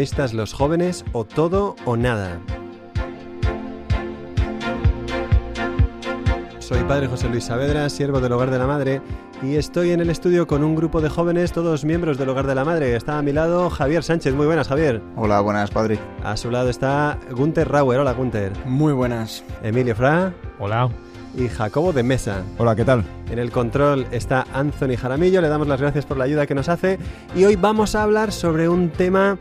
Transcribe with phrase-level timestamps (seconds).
[0.00, 2.38] Protagonistas los jóvenes o todo o nada.
[6.58, 9.02] Soy padre José Luis Saavedra, siervo del Hogar de la Madre,
[9.42, 12.54] y estoy en el estudio con un grupo de jóvenes, todos miembros del Hogar de
[12.54, 12.96] la Madre.
[12.96, 14.32] Está a mi lado Javier Sánchez.
[14.34, 15.02] Muy buenas, Javier.
[15.16, 15.98] Hola, buenas, padre.
[16.24, 18.00] A su lado está Gunter Rauer.
[18.00, 18.52] Hola, Gunter.
[18.64, 19.44] Muy buenas.
[19.62, 20.32] Emilio Fra.
[20.58, 20.88] Hola.
[21.36, 22.42] Y Jacobo de Mesa.
[22.56, 23.04] Hola, ¿qué tal?
[23.30, 25.42] En el control está Anthony Jaramillo.
[25.42, 26.98] Le damos las gracias por la ayuda que nos hace.
[27.36, 29.38] Y hoy vamos a hablar sobre un tema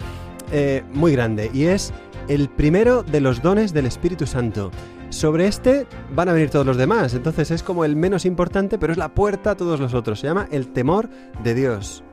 [0.52, 1.94] eh, muy grande y es
[2.28, 4.72] el primero de los dones del Espíritu Santo.
[5.10, 8.94] Sobre este van a venir todos los demás, entonces es como el menos importante, pero
[8.94, 10.20] es la puerta a todos los otros.
[10.20, 11.10] Se llama el temor
[11.44, 12.04] de Dios.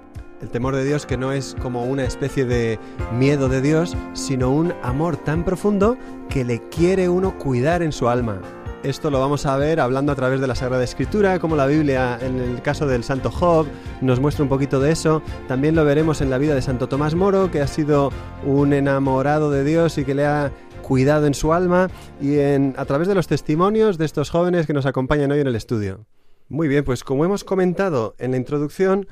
[0.40, 2.78] El temor de Dios que no es como una especie de
[3.18, 5.96] miedo de Dios, sino un amor tan profundo
[6.28, 8.40] que le quiere uno cuidar en su alma.
[8.86, 12.20] Esto lo vamos a ver hablando a través de la Sagrada Escritura, como la Biblia,
[12.22, 13.66] en el caso del Santo Job,
[14.00, 15.22] nos muestra un poquito de eso.
[15.48, 18.12] También lo veremos en la vida de Santo Tomás Moro, que ha sido
[18.44, 22.84] un enamorado de Dios y que le ha cuidado en su alma, y en, a
[22.84, 26.06] través de los testimonios de estos jóvenes que nos acompañan hoy en el estudio.
[26.48, 29.08] Muy bien, pues como hemos comentado en la introducción,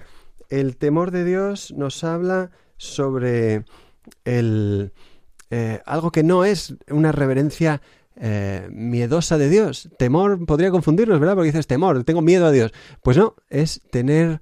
[0.51, 3.65] el temor de Dios nos habla sobre
[4.25, 4.93] el,
[5.51, 7.83] eh, algo que no es una reverencia
[8.17, 9.89] eh, miedosa de Dios.
[9.99, 11.35] Temor podría confundirnos, ¿verdad?
[11.35, 12.73] Porque dices temor, tengo miedo a Dios.
[13.03, 14.41] Pues no, es tener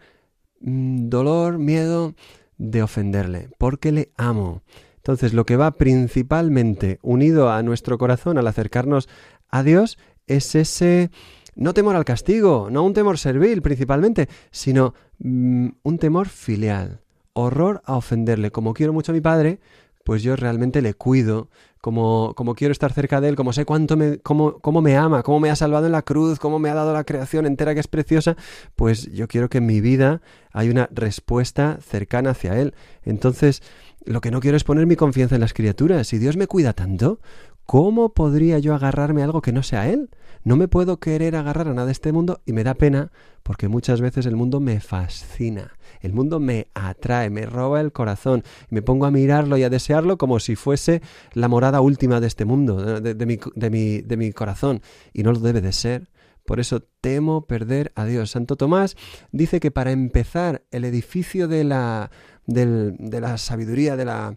[0.60, 2.14] mm, dolor, miedo
[2.58, 4.62] de ofenderle, porque le amo.
[4.96, 9.08] Entonces, lo que va principalmente unido a nuestro corazón al acercarnos
[9.48, 11.10] a Dios es ese
[11.54, 17.00] no temor al castigo, no un temor servil principalmente, sino mm, un temor filial,
[17.32, 18.50] horror a ofenderle.
[18.50, 19.60] Como quiero mucho a mi padre,
[20.04, 21.48] pues yo realmente le cuido,
[21.82, 25.24] como, como quiero estar cerca de él, como sé cuánto me, cómo, cómo me ama,
[25.24, 27.80] cómo me ha salvado en la cruz, cómo me ha dado la creación entera que
[27.80, 28.36] es preciosa,
[28.76, 30.22] pues yo quiero que en mi vida
[30.52, 32.72] hay una respuesta cercana hacia él.
[33.02, 33.64] Entonces,
[34.04, 36.06] lo que no quiero es poner mi confianza en las criaturas.
[36.06, 37.18] Si Dios me cuida tanto,
[37.66, 40.08] ¿cómo podría yo agarrarme a algo que no sea Él?
[40.44, 43.12] No me puedo querer agarrar a nada de este mundo y me da pena
[43.44, 48.42] porque muchas veces el mundo me fascina, el mundo me atrae, me roba el corazón
[48.68, 51.00] y me pongo a mirarlo y a desearlo como si fuese
[51.32, 54.82] la morada última de este mundo, de, mi, de, mi, de mi corazón
[55.12, 56.10] y no lo debe de ser.
[56.44, 58.32] Por eso temo perder a Dios.
[58.32, 58.96] Santo Tomás
[59.30, 62.10] dice que para empezar el edificio de la,
[62.46, 64.36] de la sabiduría, de la,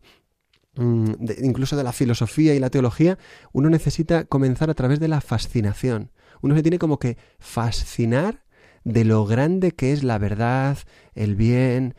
[0.75, 1.13] mm,
[1.43, 3.17] incluso de la filosofía y la teología,
[3.53, 6.11] uno necesita comenzar a través de la fascinación.
[6.41, 8.43] Uno se tiene como que fascinar
[8.83, 10.77] de lo grande que es la verdad,
[11.13, 11.95] el bien.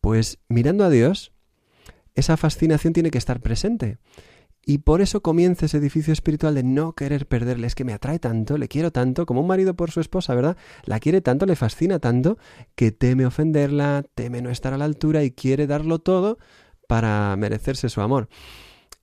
[0.00, 1.32] Pues mirando a Dios,
[2.14, 3.98] esa fascinación tiene que estar presente.
[4.64, 7.66] Y por eso comienza ese edificio espiritual de no querer perderle.
[7.66, 10.56] Es que me atrae tanto, le quiero tanto, como un marido por su esposa, ¿verdad?
[10.84, 12.38] La quiere tanto, le fascina tanto,
[12.76, 16.38] que teme ofenderla, teme no estar a la altura y quiere darlo todo
[16.92, 18.28] para merecerse su amor.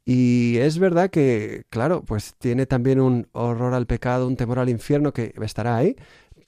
[0.05, 4.69] Y es verdad que, claro, pues tiene también un horror al pecado, un temor al
[4.69, 5.95] infierno que estará ahí,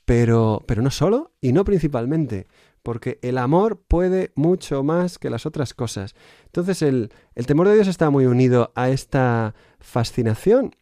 [0.06, 2.46] pero, pero no solo y no principalmente
[2.84, 6.14] porque el amor puede mucho más que las otras cosas.
[6.46, 10.76] Entonces el, el temor de Dios está muy unido a esta fascinación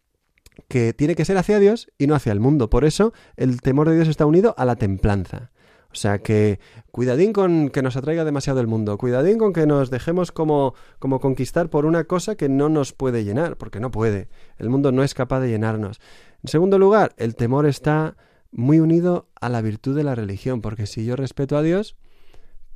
[0.67, 2.69] que tiene que ser hacia Dios y no hacia el mundo.
[2.69, 5.51] Por eso el temor de Dios está unido a la templanza.
[5.91, 6.59] O sea que
[6.91, 11.19] cuidadín con que nos atraiga demasiado el mundo, cuidadín con que nos dejemos como, como
[11.19, 14.30] conquistar por una cosa que no nos puede llenar, porque no puede.
[14.57, 16.00] El mundo no es capaz de llenarnos.
[16.44, 18.18] En segundo lugar, el temor está
[18.51, 21.95] muy unido a la virtud de la religión, porque si yo respeto a Dios,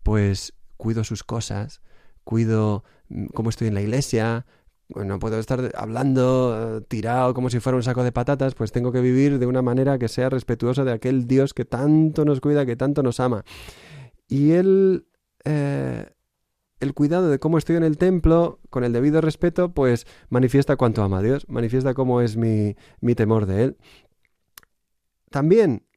[0.02, 1.82] pues cuido sus cosas,
[2.24, 4.46] cuido mm, cómo estoy en la iglesia,
[4.90, 9.02] no puedo estar hablando tirado como si fuera un saco de patatas, pues tengo que
[9.02, 12.76] vivir de una manera que sea respetuosa de aquel Dios que tanto nos cuida, que
[12.76, 13.44] tanto nos ama.
[14.28, 15.08] Y él,
[15.46, 16.10] eh,
[16.80, 21.04] el cuidado de cómo estoy en el templo, con el debido respeto, pues manifiesta cuánto
[21.04, 23.78] ama a Dios, manifiesta cómo es mi, mi temor de Él.
[25.30, 25.88] También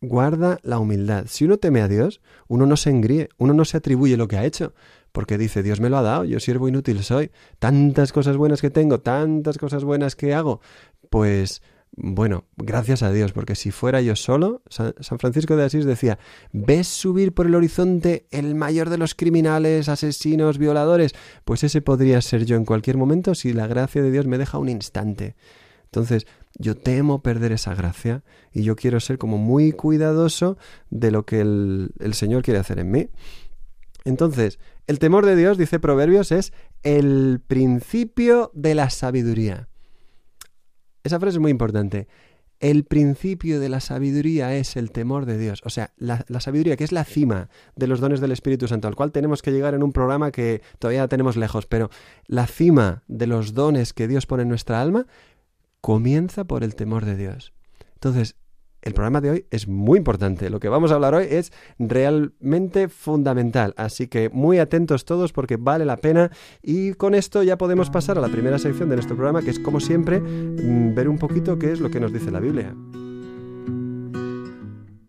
[0.00, 1.26] guarda la humildad.
[1.28, 4.36] Si uno teme a Dios, uno no se engríe, uno no se atribuye lo que
[4.36, 4.74] ha hecho,
[5.14, 7.30] porque dice, Dios me lo ha dado, yo siervo inútil soy,
[7.60, 10.60] tantas cosas buenas que tengo, tantas cosas buenas que hago,
[11.08, 11.62] pues
[11.96, 16.18] bueno, gracias a Dios, porque si fuera yo solo, San Francisco de Asís decía,
[16.52, 21.14] ¿ves subir por el horizonte el mayor de los criminales, asesinos, violadores?
[21.44, 24.58] Pues ese podría ser yo en cualquier momento si la gracia de Dios me deja
[24.58, 25.36] un instante.
[25.84, 26.26] Entonces,
[26.58, 30.58] yo temo perder esa gracia y yo quiero ser como muy cuidadoso
[30.90, 33.10] de lo que el, el Señor quiere hacer en mí.
[34.04, 36.52] Entonces, el temor de Dios, dice Proverbios, es
[36.82, 39.68] el principio de la sabiduría.
[41.02, 42.08] Esa frase es muy importante.
[42.60, 45.60] El principio de la sabiduría es el temor de Dios.
[45.64, 48.94] O sea, la, sabiduría, que es la cima de los dones del Espíritu Santo, al
[48.94, 51.90] cual tenemos que llegar en un programa que todavía tenemos lejos, pero
[52.26, 55.06] la cima de los dones que Dios pone en nuestra alma
[55.80, 57.52] comienza por el temor de Dios.
[57.94, 58.36] Entonces,
[58.84, 60.50] el programa de hoy es muy importante.
[60.50, 63.74] Lo que vamos a hablar hoy es realmente fundamental.
[63.76, 66.30] Así que muy atentos todos porque vale la pena.
[66.62, 69.58] Y con esto ya podemos pasar a la primera sección de nuestro programa, que es
[69.58, 72.74] como siempre mm, ver un poquito qué es lo que nos dice la Biblia.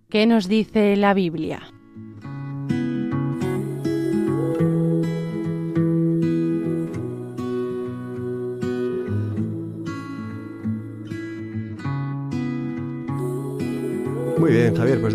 [0.10, 1.75] ¿Qué nos dice la Biblia?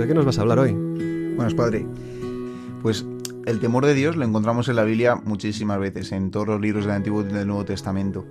[0.00, 0.72] ¿De qué nos vas a hablar hoy?
[0.72, 1.86] Buenas, padre.
[2.80, 3.04] Pues
[3.44, 6.86] el temor de Dios lo encontramos en la Biblia muchísimas veces, en todos los libros
[6.86, 8.24] del Antiguo y del Nuevo Testamento.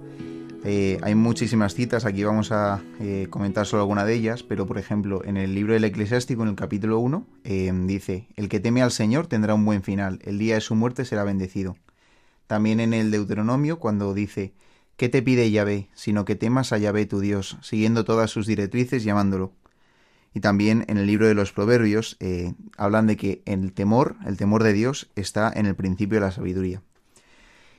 [0.63, 4.79] Eh, hay muchísimas citas, aquí vamos a eh, comentar solo alguna de ellas, pero por
[4.79, 8.81] ejemplo, en el libro del Eclesiástico, en el capítulo 1, eh, dice, El que teme
[8.81, 11.77] al Señor tendrá un buen final, el día de su muerte será bendecido.
[12.47, 14.53] También en el Deuteronomio, cuando dice,
[14.97, 15.89] ¿qué te pide Yahvé?
[15.93, 19.11] Sino que temas a Yahvé tu Dios, siguiendo todas sus directrices y
[20.33, 24.37] y también en el libro de los Proverbios eh, hablan de que el temor, el
[24.37, 26.81] temor de Dios, está en el principio de la sabiduría.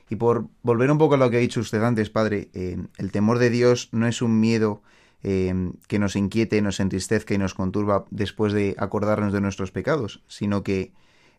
[0.09, 3.11] Y por volver un poco a lo que ha dicho usted antes, Padre, eh, el
[3.11, 4.81] temor de Dios no es un miedo
[5.23, 10.21] eh, que nos inquiete, nos entristezca y nos conturba después de acordarnos de nuestros pecados,
[10.27, 10.91] sino que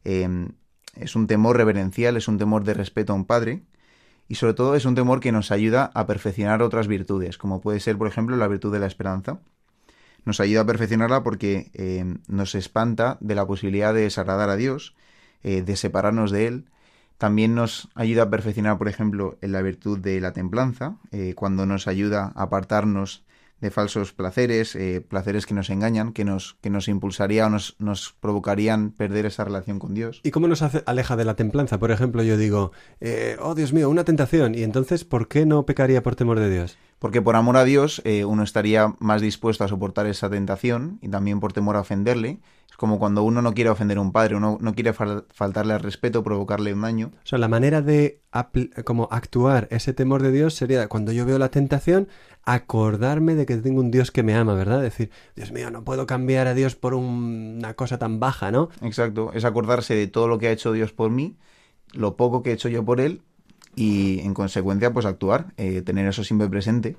[0.04, 3.62] es un temor reverencial, es un temor de respeto a un Padre,
[4.26, 7.78] y sobre todo es un temor que nos ayuda a perfeccionar otras virtudes, como puede
[7.78, 9.40] ser, por ejemplo, la virtud de la esperanza
[10.24, 14.94] nos ayuda a perfeccionarla porque eh, nos espanta de la posibilidad de desagradar a Dios,
[15.42, 16.64] eh, de separarnos de Él.
[17.18, 21.66] También nos ayuda a perfeccionar, por ejemplo, en la virtud de la templanza, eh, cuando
[21.66, 23.24] nos ayuda a apartarnos
[23.60, 24.76] de falsos placeres,
[25.08, 29.44] placeres que nos engañan, que nos, que nos impulsaría o nos, nos, provocarían perder esa
[29.44, 30.20] relación con Dios.
[30.24, 31.78] ¿Y cómo nos hace, aleja de la templanza?
[31.78, 32.72] Por ejemplo, yo digo,
[33.38, 36.76] oh Dios mío, una tentación, y entonces, ¿por qué no pecaría por temor de Dios?
[37.02, 41.08] Porque por amor a Dios eh, uno estaría más dispuesto a soportar esa tentación y
[41.08, 42.38] también por temor a ofenderle.
[42.70, 45.80] Es como cuando uno no quiere ofender a un padre, uno no quiere faltarle al
[45.80, 47.10] respeto, provocarle un daño.
[47.12, 48.20] O sea, la manera de
[48.84, 52.06] como actuar ese temor de Dios sería cuando yo veo la tentación,
[52.44, 54.80] acordarme de que tengo un Dios que me ama, ¿verdad?
[54.80, 58.68] Decir, Dios mío, no puedo cambiar a Dios por una cosa tan baja, ¿no?
[58.80, 61.36] Exacto, es acordarse de todo lo que ha hecho Dios por mí,
[61.94, 63.22] lo poco que he hecho yo por Él
[63.74, 66.96] y en consecuencia pues actuar, eh, tener eso siempre presente.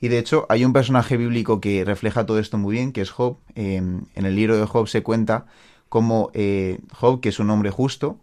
[0.00, 3.10] Y de hecho hay un personaje bíblico que refleja todo esto muy bien, que es
[3.10, 3.36] Job.
[3.54, 5.46] en el libro de Job se cuenta
[5.90, 8.18] cómo eh, Job, que es un hombre justo,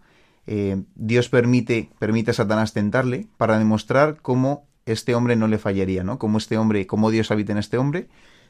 [0.47, 6.03] eh, Dios permite, permite a Satanás tentarle para demostrar cómo este hombre no le fallaría,
[6.03, 6.17] ¿no?
[6.17, 8.07] Cómo este hombre, cómo Dios habita en este hombre.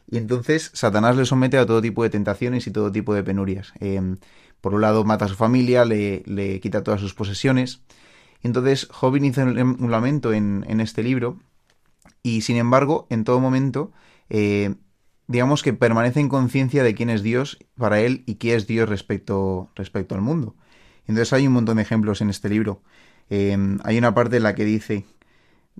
[0.10, 3.74] Y entonces Satanás le somete a todo tipo de tentaciones y todo tipo de penurias.
[4.62, 7.82] por un lado mata a su familia, le, le quita todas sus posesiones.
[8.44, 11.40] Entonces Job inicia un lamento en, este libro
[12.24, 13.92] y sin embargo en todo momento
[14.30, 14.76] eh,
[15.28, 18.88] digamos que permanece en conciencia de quién es Dios para él y qué es Dios
[18.90, 20.56] respecto, respecto al mundo.
[21.06, 22.82] Entonces hay un montón de ejemplos en este libro.
[23.30, 25.06] Em, hay una parte en la que dice,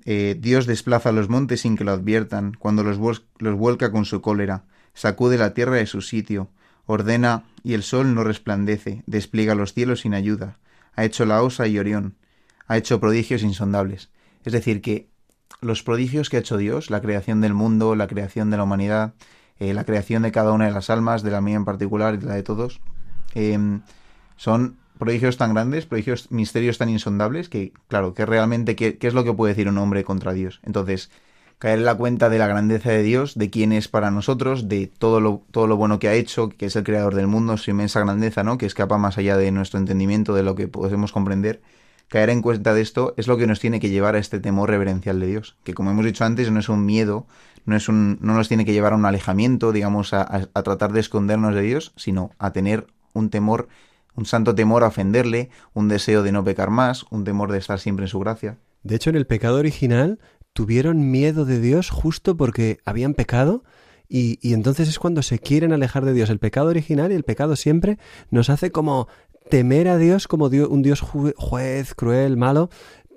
[0.06, 2.98] eh, Dios desplaza los montes sin que lo adviertan, cuando los,
[3.40, 6.50] los vuelca con su cólera, sacude la tierra de su sitio,
[6.86, 10.60] ordena y el sol no resplandece, despliega los cielos sin ayuda,
[10.96, 12.16] ha hecho la osa y Orión,
[12.68, 14.10] ha hecho prodigios insondables.
[14.44, 15.10] Es decir, que
[15.62, 19.14] los prodigios que ha hecho Dios, la creación del mundo, la creación de la humanidad,
[19.60, 22.18] eh, la creación de cada una de las almas, de la mía en particular y
[22.18, 22.80] de la de todos,
[23.34, 23.82] em,
[24.36, 29.14] son prodigios tan grandes, prodigios, misterios tan insondables, que, claro, que realmente, ¿qué, ¿qué, es
[29.14, 30.60] lo que puede decir un hombre contra Dios?
[30.64, 31.10] Entonces,
[31.60, 34.88] caer en la cuenta de la grandeza de Dios, de quién es para nosotros, de
[34.88, 37.72] todo lo, todo lo bueno que ha hecho, que es el creador del mundo, su
[37.72, 38.58] inmensa grandeza, ¿no?
[38.58, 41.62] Que escapa más allá de nuestro entendimiento, de lo que podemos comprender,
[42.08, 44.70] caer en cuenta de esto es lo que nos tiene que llevar a este temor
[44.70, 47.28] reverencial de Dios, que como hemos dicho antes no es un miedo,
[47.66, 51.02] no, es un, no nos tiene que llevar a un alejamiento, digamos, a, tratar de
[51.02, 53.68] escondernos de Dios, sino a tener un temor,
[54.16, 57.80] un santo temor a ofenderle, un deseo de no pecar más, un temor de estar
[57.80, 58.58] siempre en su gracia.
[58.84, 60.20] De hecho, en el pecado original
[60.54, 63.64] tuvieron miedo de Dios justo porque habían pecado
[64.08, 66.30] y, y entonces es cuando se quieren alejar de Dios.
[66.30, 68.00] El pecado original y el pecado siempre
[68.32, 69.10] nos hace como
[69.50, 72.70] temer a Dios como un Dios juez, cruel, malo,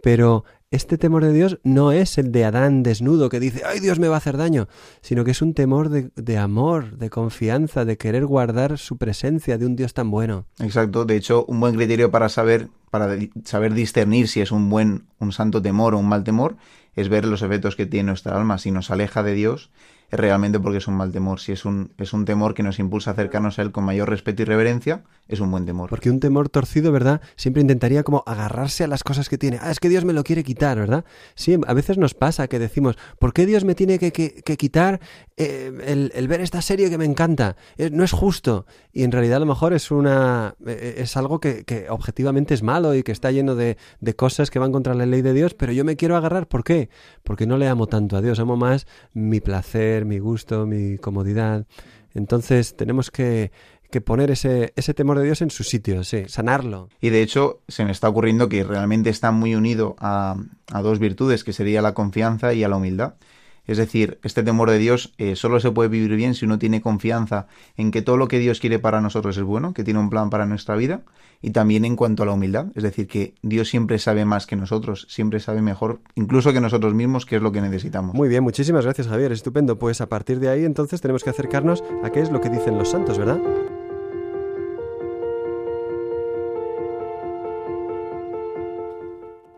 [0.02, 3.98] pero este temor de Dios no es el de Adán desnudo que dice, ay Dios
[3.98, 4.68] me va a hacer daño,
[5.00, 9.66] sino que es un temor de, amor, de confianza, de querer guardar su presencia de
[9.66, 10.46] un Dios tan bueno.
[10.60, 15.08] Exacto, de hecho, un buen criterio para saber, para saber discernir si es un buen,
[15.18, 16.56] un santo temor o un mal temor,
[16.94, 18.58] es ver los efectos que tiene nuestra alma.
[18.58, 19.70] Si nos aleja de Dios,
[20.10, 21.40] es realmente porque es un mal temor.
[21.40, 24.08] Si es un, es un temor que nos impulsa a acercarnos a Él con mayor
[24.08, 25.88] respeto y reverencia, es un buen temor.
[25.88, 27.20] Porque un temor torcido, ¿verdad?
[27.36, 29.58] Siempre intentaría como agarrarse a las cosas que tiene.
[29.60, 31.04] Ah, es que Dios me lo quiere quitar, ¿verdad?
[31.36, 35.00] Sí, a veces nos pasa que decimos, ¿por qué Dios me tiene que, quitar
[35.36, 37.56] eh, el, ver esta serie que me encanta?
[37.76, 38.66] Eh, no es justo.
[38.92, 42.62] Y en realidad a lo mejor es una eh, es algo que, que, objetivamente es
[42.64, 45.54] malo y que está lleno de, de cosas que van contra la ley de Dios,
[45.54, 46.48] pero yo me quiero agarrar.
[46.48, 46.90] ¿Por qué?
[47.22, 51.66] Porque no le amo tanto a Dios, amo más mi placer, mi gusto, mi comodidad.
[52.14, 53.50] Entonces tenemos que,
[54.04, 56.88] poner ese, ese, temor de Dios en su sitio, sí, sanarlo.
[57.00, 60.36] Y de hecho se me está ocurriendo que realmente está muy unido a,
[60.72, 63.14] a dos virtudes, que sería la confianza y a la humildad.
[63.66, 66.80] Es decir, este temor de Dios eh, solo se puede vivir bien si uno tiene
[66.80, 70.10] confianza en que todo lo que Dios quiere para nosotros es bueno, que tiene un
[70.10, 71.02] plan para nuestra vida,
[71.42, 74.56] y también en cuanto a la humildad, es decir, que Dios siempre sabe más que
[74.56, 78.14] nosotros, siempre sabe mejor, incluso que nosotros mismos, qué es lo que necesitamos.
[78.14, 79.78] Muy bien, muchísimas gracias Javier, estupendo.
[79.78, 82.76] Pues a partir de ahí entonces tenemos que acercarnos a qué es lo que dicen
[82.76, 83.40] los santos, ¿verdad?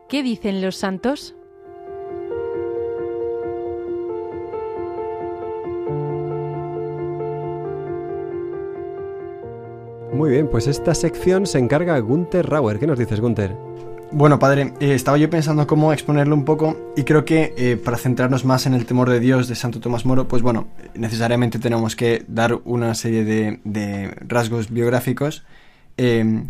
[0.09, 1.35] ¿Qué dicen los santos?
[10.12, 12.78] Muy bien, pues esta sección se encarga Gunther Rauer.
[12.78, 13.57] ¿Qué nos dices, Gunther?
[14.11, 17.97] Bueno, padre, eh, estaba yo pensando cómo exponerlo un poco y creo que eh, para
[17.97, 21.97] centrarnos más en el temor de Dios de Santo Tomás Moro, pues bueno, necesariamente tenemos
[21.97, 25.45] que dar una serie de, rasgos biográficos,
[25.97, 26.45] eh,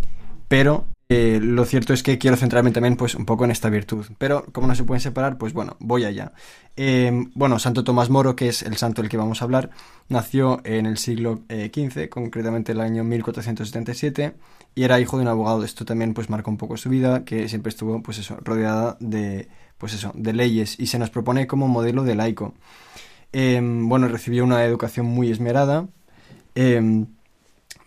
[0.49, 4.07] pero eh, lo cierto es que quiero centrarme también pues un poco en esta virtud,
[4.19, 6.33] pero como no se pueden separar, pues bueno, voy allá.
[6.77, 9.71] Eh, bueno, Santo Tomás Moro, que es el santo del que vamos a hablar,
[10.09, 14.35] nació en el siglo XV, eh, concretamente el año 1477,
[14.75, 15.65] y era hijo de un abogado.
[15.65, 19.49] Esto también pues marcó un poco su vida, que siempre estuvo pues eso, rodeada de
[19.77, 22.55] pues eso, de leyes, y se nos propone como modelo de laico.
[23.33, 25.89] bueno, recibió una educación muy esmerada.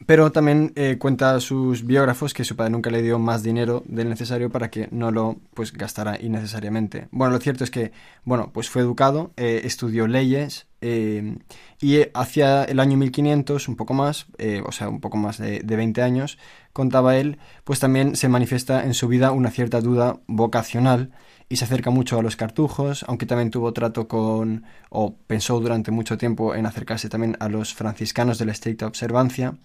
[0.06, 4.10] Pero también eh, cuenta sus biógrafos que su padre nunca le dio más dinero del
[4.10, 7.08] necesario para que no lo pues gastara innecesariamente.
[7.12, 7.92] Bueno, lo cierto es que,
[8.24, 11.38] bueno, pues fue educado, eh, estudió leyes eh,
[11.80, 14.28] y hacia el año 1500, un poco más,
[14.66, 16.38] o sea, un poco más de, de 20 años,
[16.74, 21.12] contaba él, pues también se manifiesta en su vida una cierta duda vocacional
[21.48, 25.92] y se acerca mucho a los cartujos, aunque también tuvo trato con, o pensó durante
[25.92, 29.56] mucho tiempo en acercarse también a los franciscanos de la estricta observancia,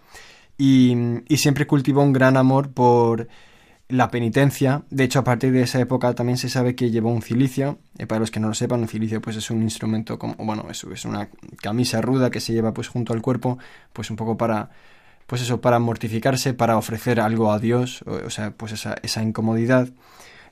[0.59, 0.95] y,
[1.37, 3.29] siempre cultivó un gran amor por
[3.89, 4.83] la penitencia.
[4.91, 7.79] De hecho, a partir de esa época también se sabe que llevó un cilicio.
[7.99, 10.67] Eh, para los que no lo sepan, un cilicio pues es un instrumento como, bueno,
[10.71, 11.31] eso es una
[11.63, 13.59] camisa ruda que se lleva pues junto al cuerpo,
[13.95, 14.71] pues un poco para
[15.27, 19.23] pues eso, para mortificarse, para ofrecer algo a Dios, o, o sea, pues esa, esa
[19.23, 19.89] incomodidad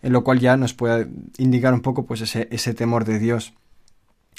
[0.03, 3.55] en lo cual ya nos puede indicar un poco pues ese, ese temor de Dios.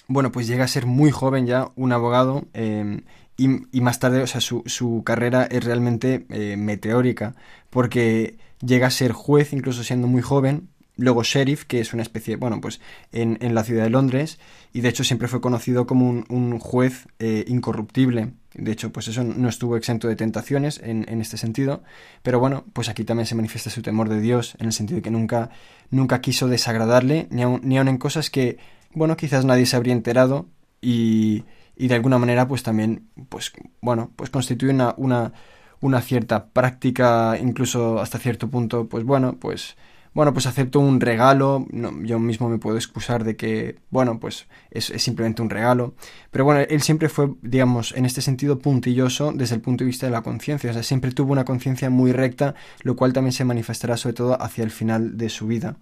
[0.07, 3.01] Bueno, pues llega a ser muy joven ya un abogado em,
[3.37, 7.35] y, más tarde, o sea, su, su carrera es realmente eh, meteórica
[7.69, 12.35] porque llega a ser juez incluso siendo muy joven, luego sheriff, que es una especie,
[12.35, 12.79] bueno, pues
[13.11, 14.39] en, en la ciudad de Londres,
[14.73, 18.33] y de hecho siempre fue conocido como un, un juez eh, incorruptible.
[18.53, 21.83] De hecho, pues eso no estuvo exento de tentaciones en, en, este sentido.
[22.23, 25.01] Pero bueno, pues aquí también se manifiesta su temor de Dios, en el sentido de
[25.01, 25.49] que nunca,
[25.91, 28.57] nunca quiso desagradarle, ni aun, ni en cosas que,
[28.93, 30.47] bueno, quizás nadie se habría enterado
[30.81, 31.45] y,
[31.77, 35.33] y de alguna manera, pues también, pues, bueno, pues constituye una, una,
[35.79, 39.77] una cierta práctica, incluso hasta cierto punto, pues bueno, pues
[40.19, 41.65] bueno, pues acepto un regalo,
[42.03, 45.95] yo mismo me puedo excusar de que, bueno, pues es, simplemente un regalo,
[46.29, 50.07] pero bueno, él siempre fue, digamos, en este sentido puntilloso desde el punto de vista
[50.07, 53.45] de la conciencia, o sea, siempre tuvo una conciencia muy recta, lo cual también se
[53.45, 55.77] manifestará sobre todo hacia el final de su vida.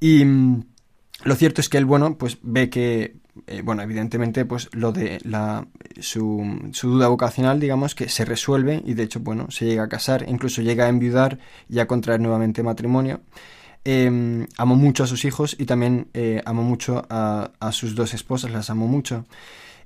[0.00, 0.64] Y mm,
[1.22, 5.20] lo cierto es que él, bueno, pues ve que, eh, bueno, evidentemente, pues lo de
[5.22, 5.68] la,
[6.00, 9.88] su, su, duda vocacional, digamos, que se resuelve y de hecho, bueno, se llega a
[9.88, 13.20] casar, incluso llega a enviudar y a contraer nuevamente matrimonio.
[13.84, 18.50] Eh, amó mucho a sus hijos y también eh, amó mucho a, sus dos esposas,
[18.50, 19.24] las amó mucho.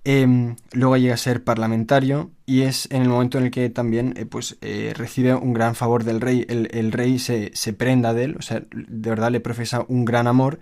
[0.07, 4.13] Em, luego llega a ser parlamentario y es en el momento en el que también
[4.19, 6.45] eh, pues, eh, recibe un gran favor del rey.
[6.49, 10.27] El, rey se, se, prenda de él, o sea, de verdad le profesa un gran
[10.27, 10.59] amor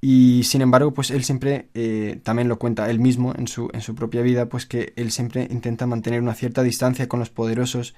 [0.00, 1.68] y sin embargo, pues él siempre,
[2.22, 5.48] también lo cuenta él mismo en su, en su propia vida, pues que él siempre
[5.50, 7.96] intenta mantener una cierta distancia con los poderosos,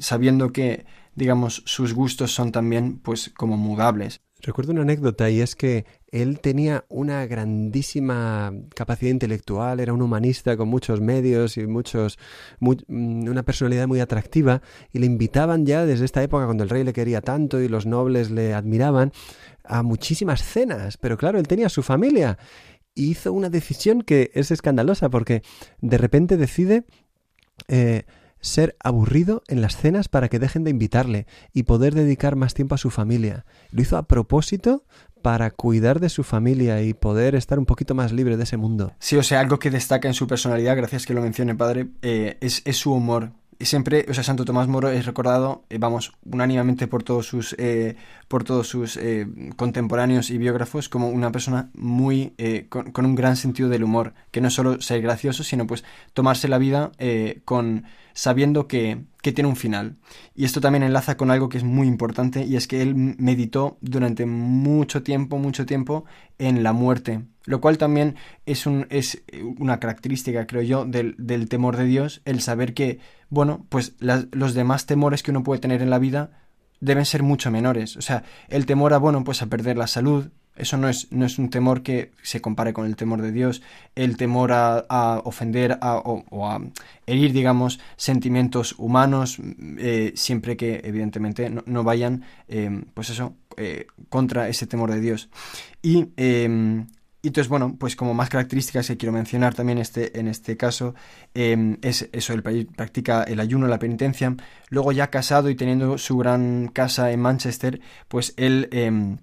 [0.00, 4.20] sabiendo que, digamos, sus gustos son también, pues, como mudables.
[4.44, 10.56] Recuerdo una anécdota y es que él tenía una grandísima capacidad intelectual, era un humanista
[10.56, 12.18] con muchos medios y muchos
[12.58, 14.60] mm, una personalidad muy atractiva
[14.92, 17.86] y le invitaban ya desde esta época cuando el rey le quería tanto y los
[17.86, 19.12] nobles le admiraban
[19.62, 22.36] a muchísimas cenas, pero claro, él tenía su familia
[22.96, 25.42] y hizo una decisión que es escandalosa porque
[25.80, 26.84] de repente decide
[27.68, 28.02] eh,
[28.42, 32.74] ser aburrido en las cenas para que dejen de invitarle y poder dedicar más tiempo
[32.74, 33.46] a su familia.
[33.70, 34.84] Lo hizo a propósito
[35.22, 38.92] para cuidar de su familia y poder estar un poquito más libre de ese mundo.
[38.98, 42.36] Sí, o sea, algo que destaca en su personalidad, gracias que lo mencione padre, eh,
[42.40, 46.88] es, su humor y siempre, o sea, Santo Tomás Moro es recordado, eh, vamos, unánimemente
[46.88, 47.94] por todos sus, eh,
[48.26, 48.98] por todos sus
[49.54, 52.34] contemporáneos y biógrafos como una persona muy,
[52.68, 56.58] con, un gran sentido del humor, que no solo ser gracioso, sino pues tomarse la
[56.58, 56.90] vida
[57.44, 57.84] con
[58.14, 59.96] sabiendo que, que tiene un final.
[60.34, 63.78] Y esto también enlaza con algo que es muy importante y es que él meditó
[63.80, 66.04] durante mucho tiempo, mucho tiempo
[66.38, 68.16] en la muerte, lo cual también
[68.46, 69.22] es, un, es
[69.58, 74.54] una característica, creo yo, del, del temor de Dios, el saber que, bueno, pues los
[74.54, 76.42] demás temores que uno puede tener en la vida
[76.80, 77.96] deben ser mucho menores.
[77.96, 81.24] O sea, el temor a, bueno, pues a perder la salud, eso no es, no
[81.24, 83.62] es un temor que se compare con el temor de Dios,
[83.94, 86.60] el temor a, ofender o, a
[87.06, 89.38] herir, digamos, sentimientos humanos,
[89.78, 95.30] eh, siempre que evidentemente no, vayan, eh, pues eso, eh, contra ese temor de Dios.
[95.82, 96.86] Y em,
[97.24, 100.96] y entonces, bueno, pues como más características que quiero mencionar también este, en este caso,
[101.34, 104.34] em, es eso, el practica el ayuno, la penitencia.
[104.70, 109.18] Luego ya casado y teniendo su gran casa en Manchester, pues él em,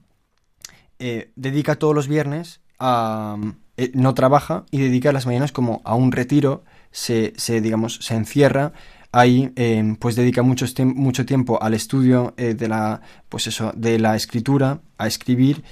[1.00, 3.38] eh, dedica todos los viernes a...
[3.78, 8.14] Eh, no trabaja y dedica las mañanas como a un retiro, se, se digamos, se
[8.16, 8.74] encierra.
[9.14, 13.98] Ahí em, pues dedica mucho, mucho tiempo al estudio eh, de la pues eso de
[13.98, 15.64] la escritura a escribir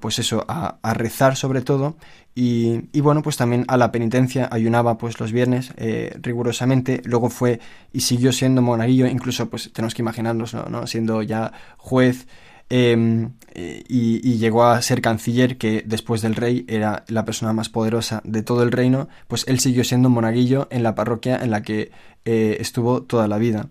[0.00, 1.96] pues eso, a, rezar sobre todo.
[2.34, 7.30] Y, y, bueno, pues también a la penitencia, ayunaba pues los viernes eh, rigurosamente, luego
[7.30, 7.60] fue
[7.92, 10.86] y siguió siendo monaguillo, incluso pues tenemos que imaginarnos, ¿no?
[10.86, 12.26] Siendo ya juez
[12.68, 18.20] em, y, llegó a ser canciller, que después del rey era la persona más poderosa
[18.24, 21.90] de todo el reino, pues él siguió siendo monaguillo en la parroquia en la que
[22.24, 23.68] eh, estuvo toda la vida.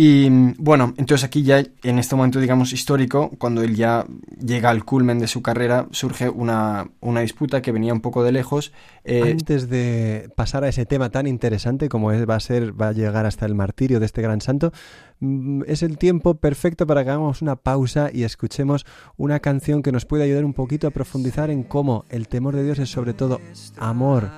[0.00, 4.06] Y bueno, entonces aquí ya en este momento, digamos, histórico, cuando él ya
[4.40, 8.30] llega al culmen de su carrera, surge una, una disputa que venía un poco de
[8.30, 8.72] lejos.
[9.02, 12.90] Eh, Antes de pasar a ese tema tan interesante como es, va a ser, va
[12.90, 14.72] a llegar hasta el martirio de este gran santo,
[15.18, 19.90] mm, es el tiempo perfecto para que hagamos una pausa y escuchemos una canción que
[19.90, 23.14] nos puede ayudar un poquito a profundizar en cómo el temor de Dios es sobre
[23.14, 23.40] todo
[23.78, 24.30] amor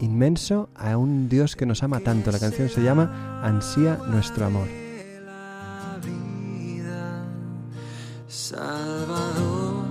[0.00, 2.30] inmenso a un Dios que nos ama tanto.
[2.32, 4.68] La canción se llama Ansía nuestro amor.
[8.28, 9.84] Salvador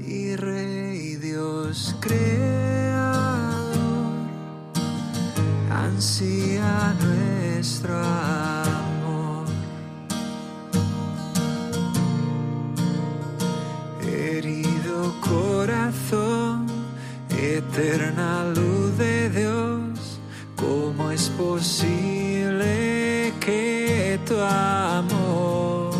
[0.00, 2.24] y Rey Dios creador,
[5.70, 9.46] ansía nuestro amor.
[14.02, 16.66] Herido corazón,
[17.30, 18.63] eterna luz de Dios, ¿cómo
[21.14, 25.94] es posible que tu amor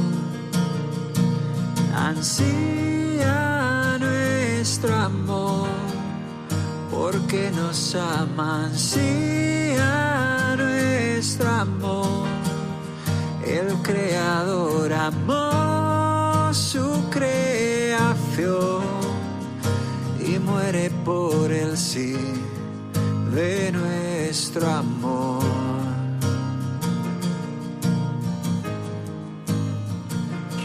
[1.97, 5.69] ansía nuestro amor?
[6.91, 12.27] Porque nos ama, ansía nuestro amor.
[13.47, 18.83] El Creador amó su creación
[20.45, 22.17] muere por el sí
[23.35, 24.04] de nuestro
[24.65, 25.43] amor.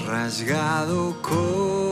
[0.07, 1.88] Rasgado corazón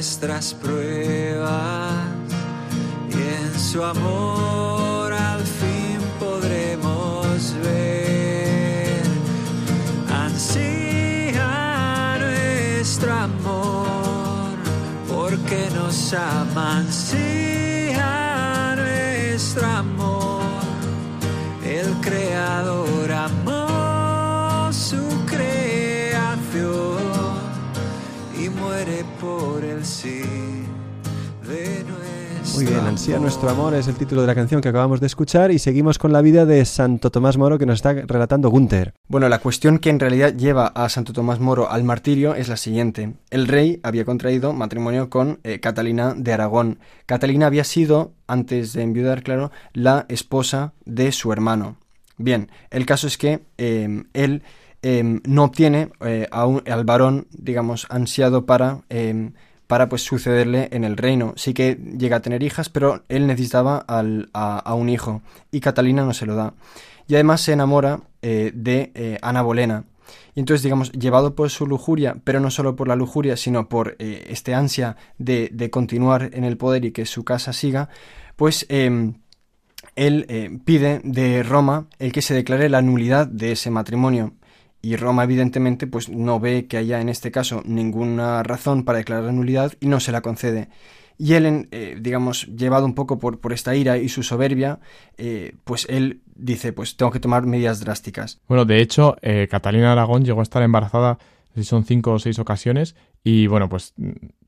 [0.00, 1.92] nuestras pruebas
[3.10, 9.02] y en su amor al fin podremos ver.
[10.10, 11.46] Ansía
[12.18, 14.56] nuestro amor,
[15.06, 16.82] porque nos ama.
[33.08, 36.12] Nuestro amor es el título de la canción que acabamos de escuchar y seguimos con
[36.12, 38.92] la vida de Santo Tomás Moro que nos está relatando Gunther.
[39.08, 42.56] Bueno, la cuestión que en realidad lleva a Santo Tomás Moro al martirio es la
[42.56, 43.14] siguiente.
[43.30, 46.78] El rey había contraído matrimonio con eh, Catalina de Aragón.
[47.06, 51.76] Catalina había sido, antes de enviudar, claro, la esposa de su hermano.
[52.16, 54.42] Bien, el caso es que eh, él
[54.82, 59.30] eh, no obtiene eh, a un- al varón, digamos, ansiado para, eh,
[59.70, 61.32] para pues sucederle en el reino.
[61.36, 66.04] Sí que llega a tener hijas, pero él necesitaba al- a, un hijo y Catalina
[66.04, 66.54] no se lo da.
[67.06, 69.84] Y además se enamora eh, de eh, Ana Bolena.
[70.34, 73.94] Y entonces, digamos, llevado por su lujuria, pero no solo por la lujuria, sino por
[74.00, 77.88] eh, este ansia de, de continuar en el poder y que su casa siga,
[78.34, 79.12] pues eh,
[79.94, 84.32] él pide de Roma el que se declare la nulidad de ese matrimonio.
[84.82, 89.24] Y Roma, evidentemente, pues no ve que haya en este caso ninguna razón para declarar
[89.24, 90.68] la nulidad y no se la concede.
[91.18, 94.80] Y él, eh, digamos, llevado un poco por, por esta ira y su soberbia,
[95.18, 98.40] eh, pues él dice, pues tengo que tomar medidas drásticas.
[98.48, 101.18] Bueno, de hecho, eh, Catalina Aragón llegó a estar embarazada,
[101.54, 103.92] si son cinco o seis ocasiones, y bueno, pues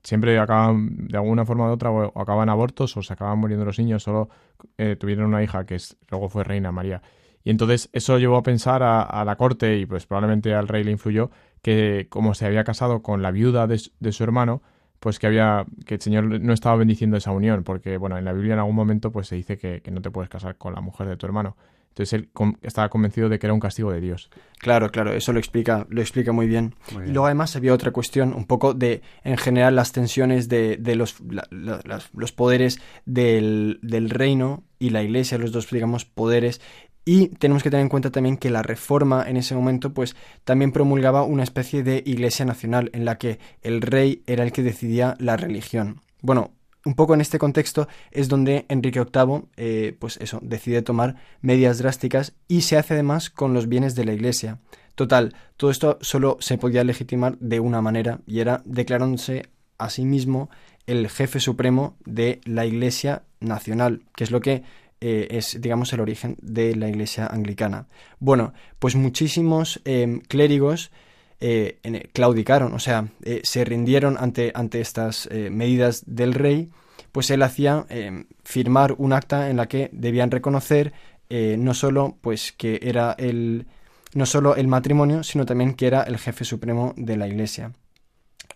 [0.03, 3.77] siempre acaban, de alguna forma u otra, o acaban abortos o se acaban muriendo los
[3.77, 4.29] niños, solo
[4.77, 5.77] eh, tuvieron una hija que
[6.09, 7.01] luego fue reina María.
[7.43, 10.83] Y entonces eso llevó a pensar a, a la corte, y pues probablemente al rey
[10.83, 11.29] le influyó,
[11.61, 14.61] que como se había casado con la viuda de, su- de su hermano,
[14.99, 18.31] pues que había que el Señor no estaba bendiciendo esa unión, porque bueno, en la
[18.31, 20.79] Biblia en algún momento pues se dice que, que no te puedes casar con la
[20.81, 21.57] mujer de tu hermano.
[21.89, 24.29] Entonces él con- estaba convencido de que era un castigo de Dios.
[24.59, 26.73] Claro, claro, eso lo explica, lo explica muy bien.
[26.93, 30.77] Muy Y luego además había otra cuestión, un poco de, en general, las tensiones de,
[30.77, 35.69] de los, la- la- las- los poderes del, del reino y la iglesia, los dos,
[35.69, 36.61] digamos, poderes.
[37.05, 40.71] Y tenemos que tener en cuenta también que la reforma en ese momento, pues, también
[40.71, 45.15] promulgaba una especie de iglesia nacional en la que el rey era el que decidía
[45.19, 46.01] la religión.
[46.21, 46.51] Bueno,
[46.85, 51.77] un poco en este contexto es donde Enrique VIII, eh, pues eso, decide tomar medidas
[51.77, 54.59] drásticas y se hace además con los bienes de la iglesia.
[54.95, 60.05] Total, todo esto solo se podía legitimar de una manera y era declarándose a sí
[60.05, 60.49] mismo
[60.85, 64.63] el jefe supremo de la Iglesia Nacional, que es lo que
[65.05, 67.87] eh, es, digamos, el origen de la Iglesia anglicana.
[68.19, 70.91] Bueno, pues muchísimos eh, clérigos
[71.45, 71.79] eh,
[72.13, 76.69] claudicaron, o sea, eh, se rindieron ante, ante estas medidas del rey,
[77.11, 80.93] pues él hacía eh, firmar un acta en la que debían reconocer
[81.57, 83.65] no solo pues que era el
[84.13, 87.71] no solo el matrimonio, sino también que era el jefe supremo de la Iglesia.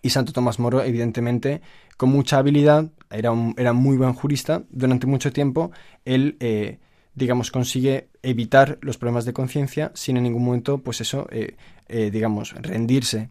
[0.00, 1.60] Y Santo Tomás Moro, evidentemente,
[1.98, 5.70] con mucha habilidad, era, un, era muy buen jurista, durante mucho tiempo
[6.06, 6.78] él, eh,
[7.14, 11.56] digamos, consigue evitar los problemas de conciencia sin en ningún momento, pues eso, eh,
[11.88, 13.28] eh, digamos, rendirse.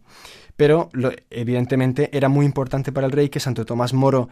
[0.58, 4.30] Pero, lo- evidentemente, era muy importante para el rey que Santo Tomás Moro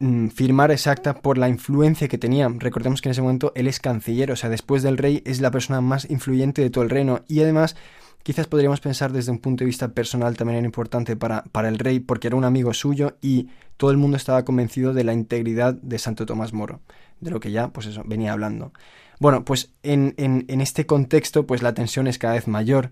[0.00, 2.48] mm, firmar esa acta por la influencia que tenía.
[2.48, 5.50] Recordemos que en ese momento él es canciller, o sea, después del rey es la
[5.50, 7.76] persona más influyente de todo el reino y además
[8.22, 11.78] quizás podríamos pensar desde un punto de vista personal también era importante para, para el
[11.78, 15.74] rey porque era un amigo suyo y todo el mundo estaba convencido de la integridad
[15.74, 16.80] de Santo Tomás Moro,
[17.20, 18.72] de lo que ya, pues eso, venía hablando.
[19.20, 22.90] Bueno, pues en, en, este contexto, pues la tensión es cada vez mayor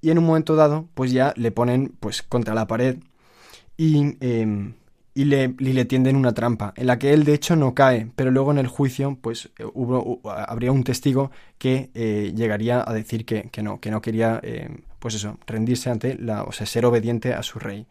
[0.00, 2.98] y en un momento dado, pues ya le ponen pues contra la pared
[3.76, 4.72] y, eh,
[5.20, 8.10] y, le, y le tienden una trampa, en la que él de hecho no cae,
[8.16, 12.84] pero luego en el juicio pues eh, hubo, hu- habría un testigo que eh, llegaría
[12.88, 16.52] a decir que, que no, que no quería, eh, pues eso, rendirse ante la, o
[16.52, 17.86] sea, ser obediente a su rey.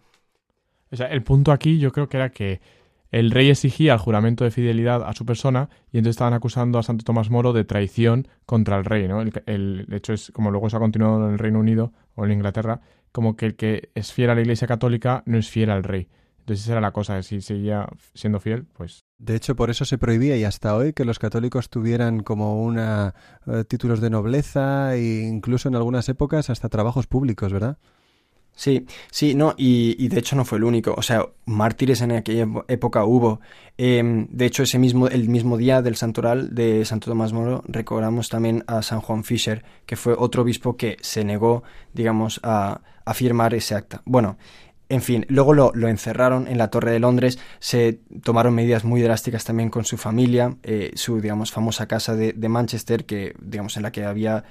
[0.91, 2.61] El punto aquí yo creo que era que
[3.11, 6.83] el rey exigía el juramento de fidelidad a su persona y entonces estaban acusando a
[6.83, 9.21] Santo Tomás Moro de traición contra el rey, ¿no?
[9.21, 12.31] El, de hecho, es como luego se ha continuado en el Reino Unido o en
[12.31, 15.83] Inglaterra, como que el que es fiel a la Iglesia Católica no es fiel al
[15.83, 16.07] rey.
[16.47, 19.03] Entonces esa era la cosa, si seguía siendo fiel, pues...
[19.17, 23.13] De hecho, por eso se prohibía y hasta hoy que los católicos tuvieran como una
[23.47, 27.77] eh, títulos de nobleza e incluso en algunas épocas hasta trabajos públicos, ¿verdad?
[28.55, 30.95] Sí, sí, no, y, de hecho no fue el único.
[30.97, 33.41] O sea, mártires en aquella época hubo.
[33.77, 38.29] Em, de hecho, ese mismo, el mismo día del santoral de Santo Tomás Moro, recordamos
[38.29, 43.13] también a San Juan Fisher, que fue otro obispo que se negó, digamos, a, a
[43.13, 44.01] firmar ese acta.
[44.05, 44.37] Bueno,
[44.89, 49.43] en fin, luego lo, encerraron en la Torre de Londres, se tomaron medidas muy drásticas
[49.43, 53.91] también con su familia, eh, su, digamos, famosa casa de, Manchester, que, digamos, en la
[53.91, 54.43] que había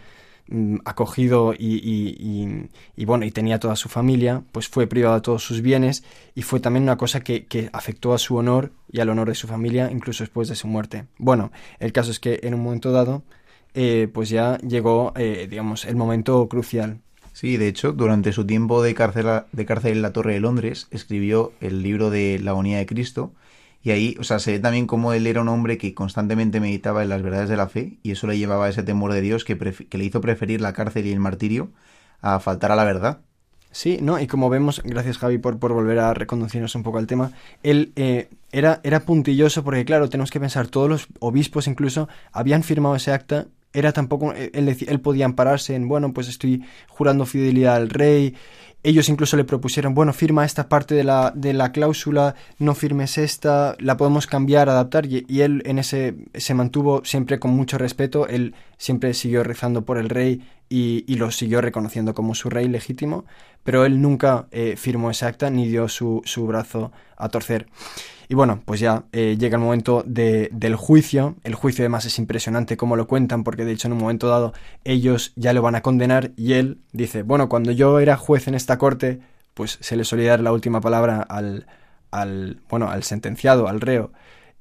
[0.48, 5.42] Mm, acogido y, y, bueno, y tenía toda su familia, pues fue privado de todos
[5.42, 6.04] sus bienes
[6.36, 9.34] y fue también una cosa que, que, afectó a su honor y al honor de
[9.34, 11.06] su familia incluso después de su muerte.
[11.18, 13.24] Bueno, el caso es que en un momento dado,
[13.74, 17.00] eh, pues ya llegó, eh, digamos, el momento crucial.
[17.36, 20.88] Sí, de hecho, durante su tiempo de cárcel, de cárcel en la Torre de Londres,
[20.90, 23.34] escribió el libro de La agonía de Cristo,
[23.82, 27.02] y ahí, o sea, se ve también cómo él era un hombre que constantemente meditaba
[27.02, 29.44] en las verdades de la fe y eso le llevaba a ese temor de Dios
[29.44, 31.72] que, que le hizo preferir la cárcel y el martirio
[32.22, 33.20] a faltar a la verdad.
[33.70, 34.18] Sí, ¿no?
[34.18, 37.92] Y como vemos, gracias Javi por, por volver a reconducirnos un poco al tema, él
[37.96, 42.96] eh, era, era puntilloso porque, claro, tenemos que pensar, todos los obispos incluso habían firmado
[42.96, 47.90] ese acta, era tampoco, él, él podía ampararse en, bueno, pues estoy jurando fidelidad al
[47.90, 48.34] rey,
[48.86, 53.18] ellos incluso le propusieron, bueno, firma esta parte de la, de la cláusula, no firmes
[53.18, 58.28] esta, la podemos cambiar, adaptar, y, él en ese se mantuvo siempre con mucho respeto,
[58.28, 63.24] él siempre siguió rezando por el rey y, lo siguió reconociendo como su rey legítimo,
[63.64, 67.66] pero él nunca eh, firmó ese acta ni dio su, su brazo a torcer.
[68.28, 71.36] Y bueno, pues ya eh, llega el momento de, del juicio.
[71.44, 74.52] El juicio además es impresionante cómo lo cuentan, porque de hecho en un momento dado
[74.84, 78.54] ellos ya lo van a condenar y él dice, bueno, cuando yo era juez en
[78.54, 79.20] esta corte,
[79.54, 81.66] pues se le solía dar la última palabra al,
[82.10, 84.12] al bueno, al sentenciado, al reo.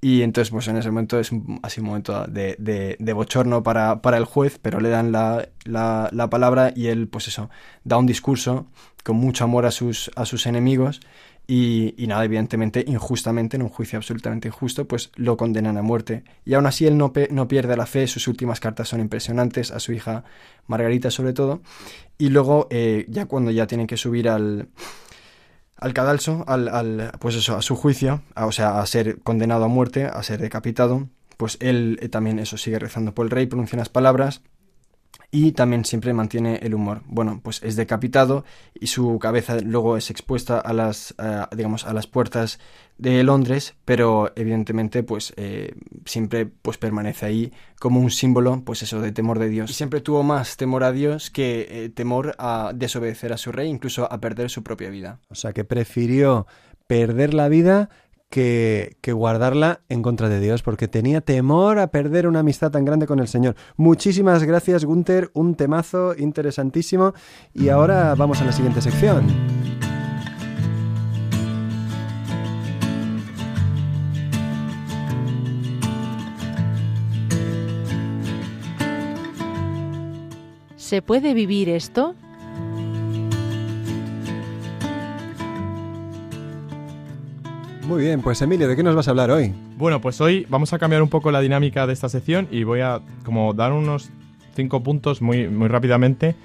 [0.05, 1.31] Y entonces, pues en ese momento es
[1.63, 2.55] así un momento de,
[2.99, 7.07] de, bochorno para, para, el juez, pero le dan la, la, la, palabra y él,
[7.07, 7.49] pues eso,
[7.83, 8.67] da un discurso
[9.03, 11.01] con mucho amor a sus, a sus enemigos
[11.47, 16.23] y, nada, evidentemente, injustamente, en un juicio absolutamente injusto, pues lo condenan a muerte.
[16.45, 19.79] Y aún así él no, no pierde la fe, sus últimas cartas son impresionantes, a
[19.79, 20.23] su hija
[20.67, 21.63] Margarita sobre todo.
[22.19, 24.69] Y luego, eh, ya cuando ya tienen que subir al,
[25.77, 29.67] al cadalso, al, al, pues eso, a su juicio, o sea, a ser condenado a
[29.67, 33.75] muerte, a ser decapitado, pues él eh, también eso sigue rezando por el rey, pronuncia
[33.75, 34.41] unas palabras
[35.31, 37.01] y también siempre mantiene el humor.
[37.05, 41.15] Bueno, pues es decapitado y su cabeza luego es expuesta a las,
[41.55, 42.59] digamos, a las puertas
[42.97, 45.75] de Londres, pero evidentemente pues eh,
[46.05, 49.69] siempre pues permanece ahí como un símbolo, pues eso, de temor de Dios.
[49.69, 53.69] Y siempre tuvo más temor a Dios que eh, temor a desobedecer a su rey,
[53.69, 55.19] incluso a perder su propia vida.
[55.29, 56.47] O sea que prefirió
[56.87, 57.89] perder la vida
[58.35, 63.07] que, guardarla en contra de Dios, porque tenía temor a perder una amistad tan grande
[63.07, 63.55] con el Señor.
[63.77, 67.13] Muchísimas gracias, Gunther, un temazo interesantísimo.
[67.53, 69.25] Y ahora vamos a la siguiente sección.
[80.75, 82.15] ¿Se puede vivir esto?
[87.87, 89.53] Muy bien, pues Emilio, ¿de qué nos vas a hablar hoy?
[89.77, 92.79] Bueno, pues hoy vamos a cambiar un poco la dinámica de esta sección y voy
[92.79, 94.09] a como dar unos
[94.55, 96.35] cinco puntos muy, muy rápidamente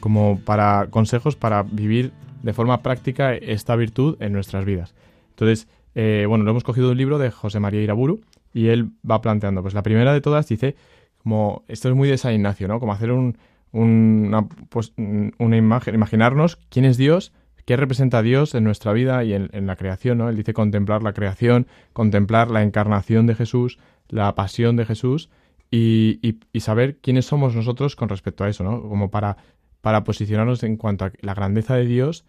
[0.00, 2.10] como para consejos para vivir
[2.42, 4.96] de forma práctica esta virtud en nuestras vidas.
[5.30, 8.20] Entonces, eh, bueno, lo hemos cogido un libro de José María Iraburu
[8.52, 10.74] y él va planteando, pues la primera de todas dice,
[11.22, 12.80] como esto es muy de San Ignacio, ¿no?
[12.80, 13.38] Como hacer un,
[13.70, 17.32] una, pues, una imagen, imaginarnos quién es Dios
[17.68, 20.16] ¿Qué representa Dios en nuestra vida y en, la creación?
[20.16, 20.30] ¿no?
[20.30, 23.78] Él dice contemplar la creación, contemplar la encarnación de Jesús,
[24.08, 25.28] la pasión de Jesús
[25.70, 28.80] y, saber quiénes somos nosotros con respecto a eso, ¿no?
[28.80, 29.36] Como para,
[29.82, 32.24] para posicionarnos en cuanto a la grandeza de Dios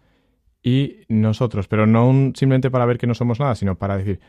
[0.62, 4.20] y nosotros, pero no simplemente para ver que no somos nada, sino para decir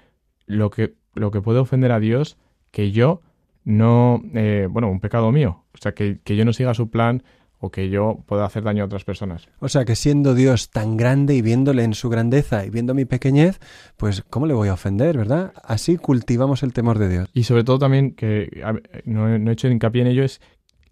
[0.46, 2.38] lo que, lo que puede ofender a Dios,
[2.72, 3.20] que yo
[3.66, 7.22] no, eh, bueno, un pecado mío, o sea, que, que yo no siga su plan,
[7.64, 9.48] o que yo pueda hacer daño a otras personas.
[9.60, 13.06] O sea que siendo Dios tan grande y viéndole en su grandeza y viendo mi
[13.06, 13.60] pequeñez,
[13.98, 15.54] pues ¿cómo le voy a ofender, verdad?
[15.64, 17.30] Así cultivamos el temor de Dios.
[17.34, 18.64] Y sobre todo también, que
[19.06, 20.42] no, he hecho hincapié en ello, es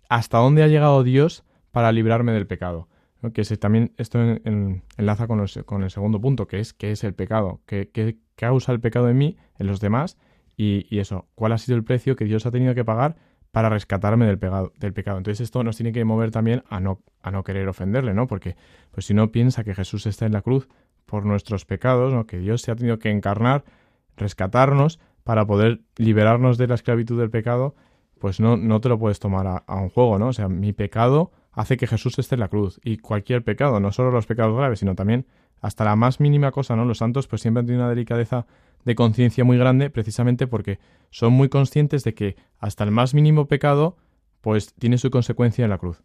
[0.10, 2.88] hasta dónde ha llegado Dios para librarme del pecado.
[3.22, 3.34] ¿no?
[3.34, 6.72] que se, también esto en- en- enlaza con, los- con el segundo punto, que es
[6.74, 10.18] qué es el pecado, qué, qué causa el pecado en mí, en los demás,
[10.56, 13.18] y, y eso, cuál ha sido el precio que Dios ha tenido que pagar
[13.52, 15.18] para rescatarme del pecado, del pecado.
[15.18, 18.28] Entonces esto nos tiene que mover también a no, a no querer ofenderle, ¿no?
[18.28, 18.56] Porque
[18.92, 20.68] pues si no piensa que Jesús está en la cruz
[21.06, 22.28] por nuestros pecados, ¿no?
[22.28, 23.64] que Dios se ha tenido que encarnar,
[24.16, 27.76] rescatarnos para poder liberarnos de la esclavitud del pecado,
[28.20, 30.28] pues no, no te lo puedes tomar a, a un juego, ¿no?
[30.28, 32.80] O sea, mi pecado hace que Jesús esté en la cruz.
[32.84, 35.26] Y cualquier pecado, no solo los pecados graves, sino también
[35.62, 36.86] hasta la más mínima cosa, ¿no?
[36.86, 38.46] Los santos pues siempre han tenido una delicadeza
[38.86, 43.48] de conciencia muy grande precisamente porque son muy conscientes de que hasta el más mínimo
[43.48, 43.98] pecado
[44.42, 46.02] pues tiene su consecuencia en la cruz.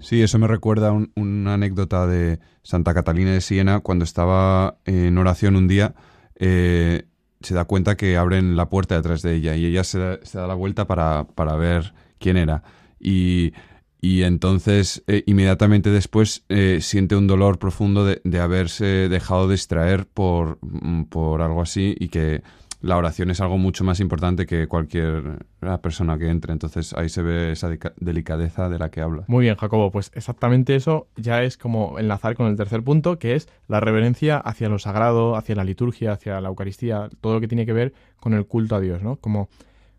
[0.00, 5.56] Sí, eso me recuerda una anécdota de Santa Catalina de Siena cuando estaba en oración
[5.56, 5.94] un día.
[6.36, 7.04] eh,
[7.42, 10.38] se da cuenta que abren la puerta detrás de ella y ella se da, se
[10.38, 12.62] da la vuelta para, para ver quién era.
[12.98, 13.52] Y,
[14.00, 20.06] y entonces eh, inmediatamente después eh, siente un dolor profundo de, de haberse dejado distraer
[20.06, 22.42] por, mm, por algo así y que
[22.82, 25.44] la oración es algo mucho más importante que cualquier
[25.82, 26.52] persona que entre.
[26.52, 29.24] Entonces ahí se ve esa delicadeza de la que habla.
[29.26, 33.34] Muy bien, Jacobo, pues exactamente eso ya es como enlazar con el tercer punto, que
[33.34, 37.48] es la reverencia hacia lo sagrado, hacia la liturgia, hacia la Eucaristía, todo lo que
[37.48, 39.16] tiene que ver con el culto a Dios, ¿no?
[39.16, 39.50] Como,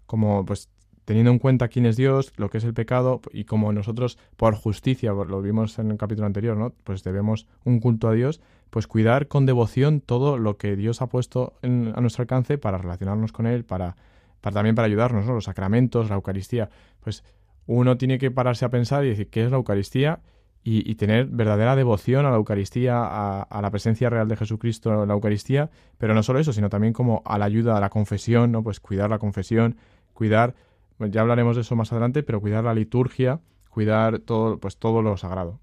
[0.07, 0.70] como pues
[1.05, 4.55] teniendo en cuenta quién es Dios, lo que es el pecado y como nosotros por
[4.55, 6.73] justicia, lo vimos en el capítulo anterior, ¿no?
[6.83, 11.07] Pues debemos un culto a Dios, pues cuidar con devoción todo lo que Dios ha
[11.07, 13.95] puesto en- a nuestro alcance para relacionarnos con Él, para,
[14.41, 15.33] para también para ayudarnos, ¿no?
[15.33, 16.69] Los sacramentos, la Eucaristía,
[17.01, 17.23] pues
[17.65, 20.19] uno tiene que pararse a pensar y decir qué es la Eucaristía
[20.63, 25.07] y, tener verdadera devoción a la Eucaristía, a, a la presencia real de Jesucristo en
[25.07, 28.51] la Eucaristía, pero no solo eso, sino también como a la ayuda a la confesión,
[28.51, 28.61] ¿no?
[28.61, 29.77] Pues cuidar la confesión,
[30.13, 30.53] cuidar,
[31.01, 33.39] bueno, ya hablaremos de eso más adelante, pero cuidar la liturgia,
[33.71, 35.59] cuidar todo, pues todo lo sagrado.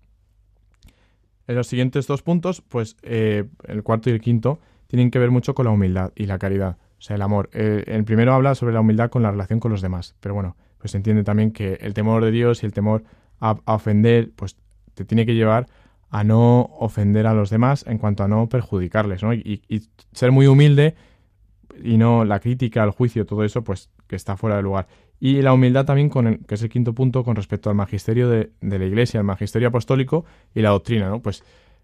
[1.46, 5.30] En los siguientes dos puntos, pues eh, el cuarto y el quinto, tienen que ver
[5.30, 7.50] mucho con la humildad y la caridad, o sea, el amor.
[7.52, 10.56] Eh, el primero habla sobre la humildad con la relación con los demás, pero bueno,
[10.78, 13.04] pues se entiende también que el temor de Dios y el temor
[13.38, 14.56] a, a ofender, pues
[14.94, 15.68] te tiene que llevar
[16.10, 19.32] a no ofender a los demás en cuanto a no perjudicarles, ¿no?
[19.34, 20.96] Y, y ser muy humilde
[21.80, 24.88] y no la crítica, el juicio, todo eso, pues que está fuera de lugar.
[25.20, 28.28] Y la humildad también, con el- que es el quinto punto, con respecto al magisterio
[28.28, 31.20] de, de la Iglesia, el magisterio apostólico y la doctrina, ¿no?
[31.20, 31.42] Pues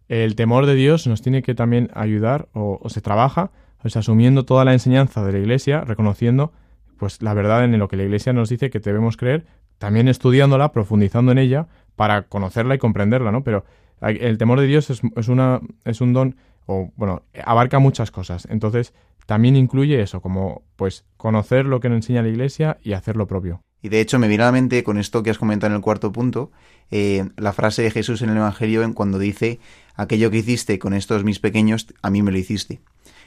[0.08, 3.50] el temor de Dios nos tiene que también ayudar, o, se trabaja,
[3.82, 6.52] pues asumiendo toda la enseñanza de la Iglesia, reconociendo
[6.98, 9.46] pues la verdad en lo que la Iglesia nos dice que debemos creer,
[9.78, 11.66] también estudiándola, profundizando en ella,
[11.96, 13.42] para conocerla y comprenderla, ¿no?
[13.42, 13.64] Pero
[14.00, 18.46] el temor de Dios es, es una, es un don, o bueno, abarca muchas cosas.
[18.50, 18.94] Entonces,
[19.26, 23.26] también incluye eso, como pues conocer lo que nos enseña la Iglesia y hacer lo
[23.26, 23.60] propio.
[23.84, 25.82] Y de hecho me viene a la mente con esto que has comentado en el
[25.82, 26.50] cuarto punto,
[26.90, 29.60] eh, la frase de Jesús en el Evangelio en cuando dice,
[29.94, 32.80] aquello que hiciste con estos mis pequeños, a mí me lo hiciste.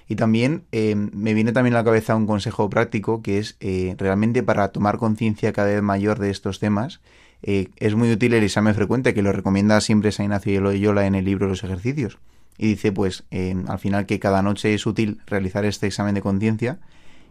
[0.07, 3.93] Y también eh, me viene también a la cabeza un consejo práctico que es eh,
[3.99, 7.01] realmente para tomar conciencia cada vez mayor de estos temas,
[7.43, 11.25] es muy útil el examen frecuente que lo recomienda siempre San Ignacio Loyola en el
[11.25, 12.17] libro Los ejercicios.
[12.57, 16.21] Y dice pues eh, al final que cada noche es útil realizar este examen de
[16.21, 16.79] conciencia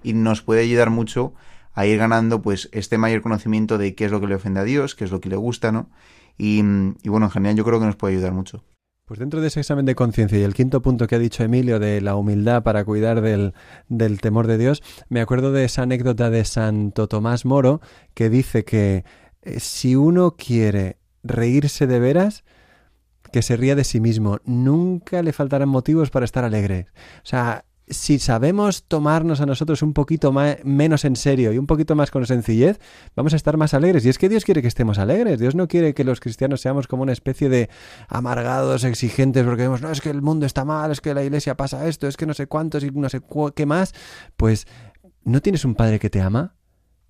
[0.02, 1.34] y nos puede ayudar mucho
[1.74, 4.64] a ir ganando pues este mayor conocimiento de qué es lo que le ofende a
[4.64, 5.90] Dios, qué es lo que le gusta, ¿no?
[6.38, 6.62] Y,
[7.02, 8.64] y bueno, en general yo creo que nos puede ayudar mucho.
[9.06, 11.78] Pues dentro de ese examen de conciencia y el quinto punto que ha dicho Emilio
[11.78, 13.54] de la humildad para cuidar del,
[13.88, 17.80] del temor de Dios, me acuerdo de esa anécdota de Santo Tomás Moro
[18.14, 19.04] que dice que
[19.42, 22.42] eh, si uno quiere reírse de veras,
[23.37, 24.38] que se ría de sí mismo.
[24.46, 26.87] Nunca le faltarán motivos para estar alegre.
[27.18, 31.66] O sea, si sabemos tomarnos a nosotros un poquito más, menos en serio y un
[31.66, 32.81] poquito más con sencillez,
[33.14, 34.07] vamos a estar más alegres.
[34.07, 35.39] Y es que Dios quiere que estemos alegres.
[35.39, 37.68] Dios no quiere que los cristianos seamos como una especie de
[38.09, 41.59] amargados, exigentes, porque vemos, no, es que el mundo está mal, es que la iglesia
[41.59, 43.20] pasa esto, es que no sé cuántos y no sé
[43.55, 43.93] qué más.
[44.39, 44.66] Pues,
[45.24, 46.55] ¿no tienes un padre que te ama?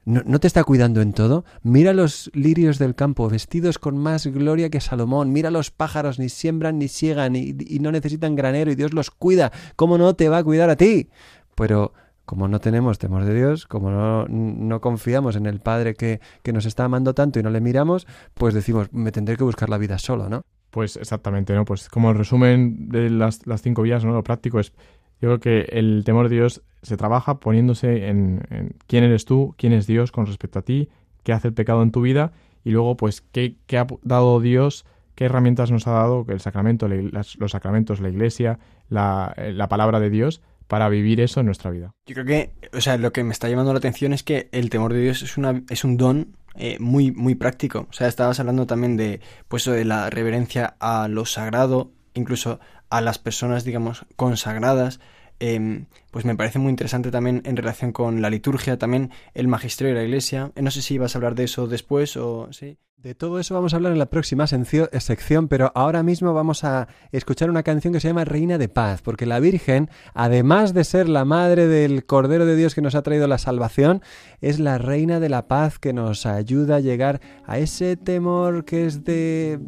[0.06, 1.44] ¿No, ¿No te está cuidando en todo?
[1.64, 5.32] Mira los lirios del campo, vestidos con más gloria que Salomón.
[5.32, 9.50] Mira los pájaros, ni siembran ni siegan y, no necesitan granero y Dios los cuida.
[9.74, 11.08] ¿Cómo no te va a cuidar a ti?
[11.56, 11.92] Pero
[12.24, 16.52] como no tenemos temor de Dios, como no, no confiamos en el Padre que, que
[16.52, 19.78] nos está amando tanto y no le miramos, pues decimos, me tendré que buscar la
[19.78, 20.44] vida solo, ¿no?
[20.70, 21.64] Pues exactamente, ¿no?
[21.64, 24.12] Pues como el resumen de las, las cinco vías, ¿no?
[24.12, 24.72] Lo práctico es,
[25.20, 29.54] yo creo que el temor de Dios se trabaja poniéndose en, en quién eres tú,
[29.58, 30.88] quién es Dios con respecto a ti,
[31.24, 32.32] qué hace el pecado en tu vida
[32.64, 36.86] y luego, pues, qué, qué ha dado Dios, qué herramientas nos ha dado el sacramento,
[36.88, 38.58] la- los sacramentos, la iglesia,
[38.88, 41.92] la, eh, la palabra de Dios para vivir eso en nuestra vida.
[42.06, 44.68] Yo creo que, o sea, lo que me está llamando la atención es que el
[44.68, 47.86] temor de Dios es, una, es un don eh, muy, muy práctico.
[47.88, 52.58] O sea, estabas hablando también de, pues, de la reverencia a lo sagrado, incluso
[52.90, 55.00] a las personas, digamos, consagradas.
[55.38, 59.92] Em, pues me parece muy interesante también en relación con la liturgia, también el magisterio
[59.92, 60.52] de la iglesia.
[60.56, 62.78] No sé si ibas a hablar de eso después o sí.
[62.96, 66.88] De todo eso vamos a hablar en la próxima sección, pero ahora mismo vamos a
[67.12, 71.08] escuchar una canción que se llama Reina de Paz, porque la Virgen, además de ser
[71.08, 74.02] la madre del Cordero de Dios que nos ha traído la salvación,
[74.40, 78.86] es la Reina de la Paz que nos ayuda a llegar a ese temor que
[78.86, 79.60] es de,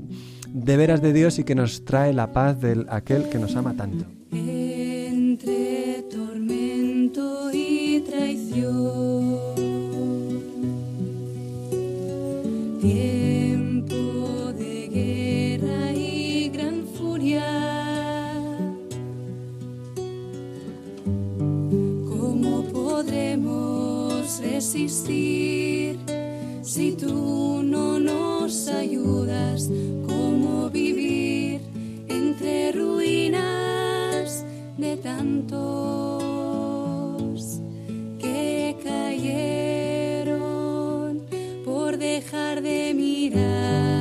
[0.52, 3.74] de veras de Dios y que nos trae la paz de aquel que nos ama
[3.74, 4.04] tanto.
[4.32, 9.38] Entre tormento y traición.
[12.80, 17.44] Tiempo de guerra y gran furia.
[22.08, 25.98] ¿Cómo podremos resistir
[26.68, 29.70] si tú no nos ayudas?
[30.06, 31.62] ¿Cómo vivir
[32.08, 34.44] entre ruinas
[34.76, 35.56] de tantos
[38.18, 40.32] que cayeron
[41.64, 43.97] por dejar de mirarte,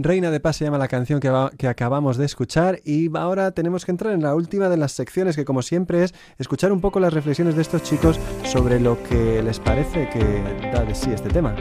[0.00, 3.84] Reina de Paz se llama la canción que, que acabamos de escuchar y ahora tenemos
[3.84, 7.00] que entrar en la última de las secciones que como siempre es escuchar un poco
[7.00, 11.30] las reflexiones de estos chicos sobre lo que les parece que da de sí este
[11.30, 11.56] tema.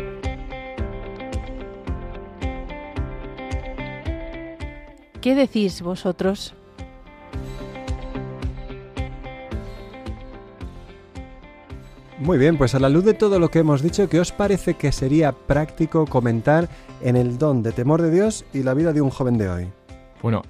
[5.19, 6.53] ¿Qué decís vosotros?
[12.27, 14.73] Muy bien, pues a la luz de todo lo que hemos dicho, ¿qué os parece
[14.73, 16.67] que sería práctico comentar
[17.01, 19.67] en el don de temor de Dios y la vida de un joven de hoy?
[20.21, 20.41] Bueno,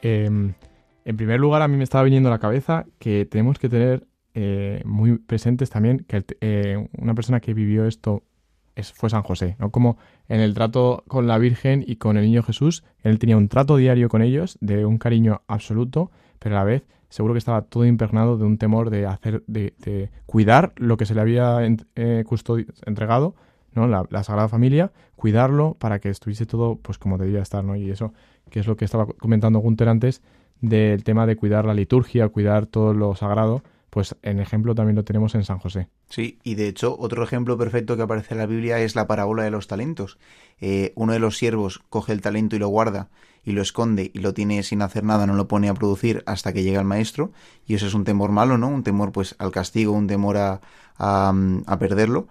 [0.00, 0.54] em,
[1.04, 4.06] en primer lugar a mí me estaba viniendo a la cabeza que tenemos que tener
[4.32, 8.22] eh, muy presentes también que el eh, una persona que vivió esto
[8.74, 9.70] es- fue San José, ¿no?
[9.70, 13.48] Como en el trato con la Virgen y con el niño Jesús, él tenía un
[13.48, 17.62] trato diario con ellos, de un cariño absoluto, pero a la vez seguro que estaba
[17.62, 21.58] todo impregnado de un temor de hacer, de, de cuidar lo que se le había
[21.66, 22.24] ent- eh,
[22.86, 23.34] entregado,
[23.72, 23.86] ¿no?
[23.86, 27.76] La, Sagrada Familia, cuidarlo para que estuviese todo pues como debía estar, ¿no?
[27.76, 28.12] Y eso,
[28.50, 30.22] que es lo que estaba comentando Gunter antes,
[30.60, 35.04] del tema de cuidar la liturgia, cuidar todo lo sagrado, pues en ejemplo también lo
[35.04, 35.88] tenemos en San José.
[36.08, 39.44] Sí, y de hecho, otro ejemplo perfecto que aparece en la Biblia es la parábola
[39.44, 40.18] de los talentos.
[40.60, 43.08] Eh, uno de los siervos coge el talento y lo guarda
[43.44, 46.52] y lo esconde y lo tiene sin hacer nada, no lo pone a producir hasta
[46.52, 47.32] que llega el maestro.
[47.66, 48.68] Y eso es un temor malo, ¿no?
[48.68, 50.60] Un temor pues al castigo, un temor a,
[50.98, 52.28] a perderlo.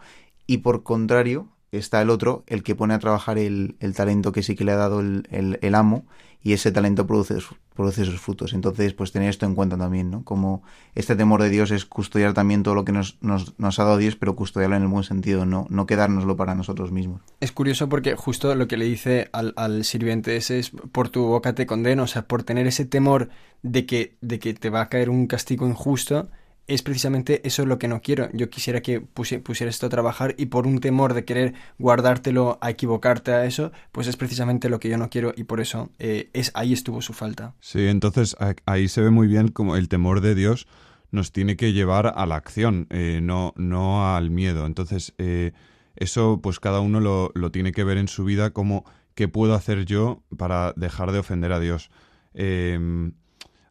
[0.48, 1.48] Y por contrario,
[1.78, 4.72] está el otro, el que pone a trabajar el, el talento que sí que le
[4.72, 5.28] ha dado el,
[5.62, 6.06] el- amo
[6.42, 7.38] y ese talento produce,
[7.74, 8.54] produce sus frutos.
[8.54, 10.24] Entonces, pues tener esto en cuenta también, ¿no?
[10.24, 10.62] Como
[10.94, 13.98] este temor de Dios es custodiar también todo lo que nos, nos, nos ha dado
[13.98, 17.22] Dios, pero custodiarlo en el buen sentido, no, no quedárnoslo para nosotros mismos.
[17.40, 21.24] Es curioso porque justo lo que le dice al, al sirviente ese es por tu
[21.26, 23.30] boca te condeno, o sea, por tener ese temor
[23.64, 26.30] de que, de que te va a caer un castigo injusto,
[26.68, 28.30] es precisamente eso lo que no quiero.
[28.34, 32.58] Yo quisiera que pusi- pusieras esto a trabajar y por un temor de querer guardártelo
[32.62, 35.92] a equivocarte a eso, pues es precisamente lo que yo no quiero y por eso
[36.00, 37.54] eh, es ahí estuvo su falta.
[37.60, 38.36] Sí, entonces
[38.66, 40.68] ahí se ve muy bien como el temor de Dios
[41.12, 44.66] nos tiene que llevar a la acción, eh, no, no al miedo.
[44.66, 45.54] Entonces, eh,
[45.96, 49.54] eso pues cada uno lo, lo tiene que ver en su vida como qué puedo
[49.54, 51.90] hacer yo para dejar de ofender a Dios.
[52.34, 53.12] Eh,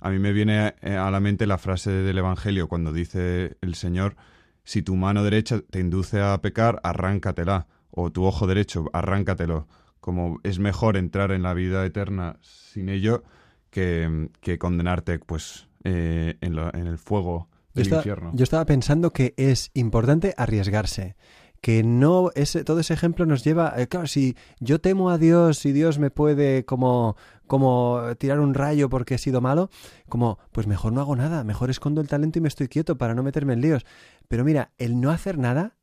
[0.04, 3.74] a mí me viene eh, a la mente la frase del Evangelio cuando dice el
[3.74, 4.16] Señor,
[4.62, 9.66] si tu mano derecha te induce a pecar, arráncatela, o tu ojo derecho, arráncatelo.
[10.00, 13.22] Como es mejor entrar en la vida eterna sin ello
[13.70, 18.30] que, que condenarte pues eh, en, lo- en el fuego Yo del estaba, infierno.
[18.34, 21.16] yo estaba pensando que es importante arriesgarse.
[21.60, 25.64] Que no, ese, todo ese ejemplo nos lleva, eh, claro, si yo temo a Dios
[25.64, 27.16] y Dios me puede como,
[27.46, 29.70] como tirar un rayo porque he sido malo,
[30.08, 33.14] como, pues mejor no hago nada, mejor escondo el talento y me estoy quieto para
[33.14, 33.84] no meterme en líos.
[34.28, 35.76] Pero mira, el no hacer nada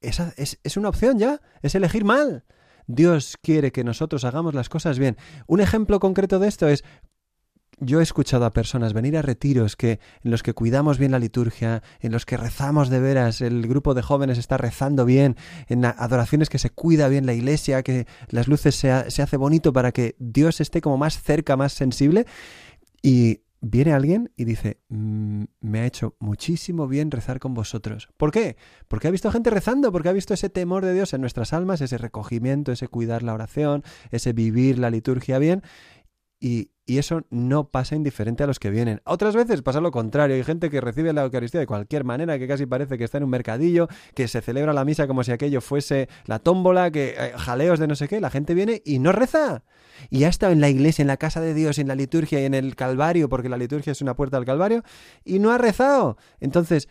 [0.00, 2.44] esa es, es una opción ya, es elegir mal.
[2.86, 5.16] Dios quiere que nosotros hagamos las cosas bien.
[5.46, 6.84] Un ejemplo concreto de esto es
[7.78, 11.18] yo he escuchado a personas venir a retiros que, en los que cuidamos bien la
[11.18, 15.36] liturgia, en los que rezamos de veras, el grupo de jóvenes está rezando bien,
[15.68, 19.36] en adoraciones que se cuida bien la iglesia, que las luces se, ha- se hace
[19.36, 22.26] bonito para que Dios esté como más cerca, más sensible.
[23.02, 28.08] Y viene alguien y dice, "Mm, me ha hecho muchísimo bien rezar con vosotros.
[28.16, 28.56] ¿Por qué?
[28.86, 31.80] Porque ha visto gente rezando, porque ha visto ese temor de Dios en nuestras almas,
[31.80, 35.62] ese recogimiento, ese cuidar la oración, ese vivir la liturgia bien.
[36.40, 39.00] Y, eso no pasa indiferente a los que vienen.
[39.04, 40.36] Otras veces pasa lo contrario.
[40.36, 43.24] Hay gente que recibe la Eucaristía de cualquier manera, que casi parece que está en
[43.24, 47.32] un mercadillo, que se celebra la misa como si aquello fuese la tómbola, que eh,
[47.36, 48.20] jaleos de no sé qué.
[48.20, 49.64] La gente viene y no reza.
[50.10, 52.44] Y ha estado en la iglesia, en la casa de Dios, en la liturgia y
[52.44, 54.84] en el Calvario, porque la liturgia es una puerta al Calvario,
[55.24, 56.18] y no ha rezado.
[56.38, 56.88] Entonces,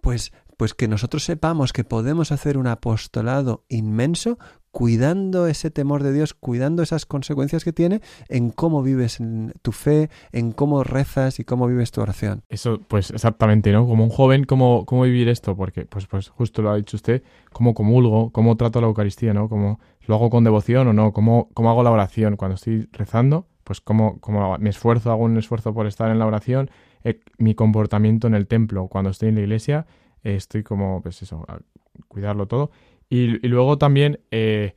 [0.00, 4.38] pues, pues que nosotros sepamos que podemos hacer un apostolado inmenso
[4.72, 9.18] cuidando ese temor de Dios, cuidando esas consecuencias que tiene en cómo vives
[9.62, 12.42] tu fe, en cómo rezas y cómo vives tu oración.
[12.48, 13.86] Eso, pues exactamente, ¿no?
[13.86, 15.56] Como un joven, ¿cómo, cómo vivir esto?
[15.56, 19.48] Porque, pues, pues justo lo ha dicho usted, cómo comulgo, cómo trato la Eucaristía, ¿no?
[19.48, 23.46] Cómo lo hago con devoción o no, cómo, cómo hago la oración cuando estoy rezando,
[23.62, 26.68] pues cómo, cómo me esfuerzo, hago un esfuerzo por estar en la oración,
[27.04, 29.86] eh, mi comportamiento en el templo, cuando estoy en la iglesia,
[30.22, 31.44] estoy como, pues eso,
[32.08, 32.70] cuidarlo todo.
[33.08, 34.74] Y, luego también, eh,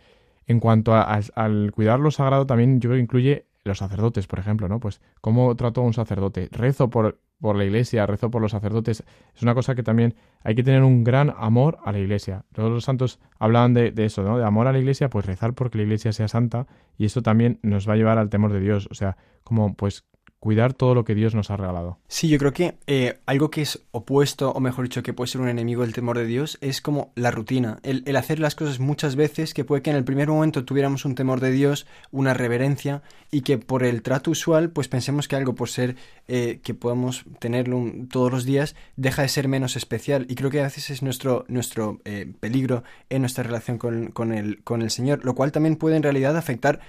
[0.47, 4.67] en cuanto al cuidar lo sagrado, también yo creo que incluye los sacerdotes, por ejemplo,
[4.67, 4.79] ¿no?
[4.79, 6.49] Pues cómo trato a un sacerdote.
[6.51, 9.03] Rezo por, por la iglesia, rezo por los sacerdotes.
[9.35, 12.45] Es una cosa que también hay que tener un gran amor a la iglesia.
[12.53, 14.37] Todos los santos hablaban de, de eso, ¿no?
[14.37, 16.67] De amor a la iglesia, pues rezar porque la iglesia sea santa
[16.97, 18.87] y eso también nos va a llevar al temor de Dios.
[18.89, 20.05] O sea, como pues
[20.41, 21.99] cuidar todo lo que Dios nos ha regalado.
[22.07, 25.39] Sí, yo creo que eh, algo que es opuesto, o mejor dicho, que puede ser
[25.39, 27.77] un enemigo del temor de Dios, es como la rutina.
[27.83, 31.13] El, hacer las cosas muchas veces, que puede que en el primer momento tuviéramos un
[31.13, 35.53] temor de Dios, una reverencia, y que por el trato usual, pues pensemos que algo
[35.53, 35.95] por ser
[36.27, 37.79] eh, que podamos tenerlo
[38.09, 40.25] todos los días, deja de ser menos especial.
[40.27, 44.33] Y creo que a veces es nuestro, nuestro eh, peligro en nuestra relación con, con
[44.33, 46.79] el, con el Señor, lo cual también puede en realidad afectar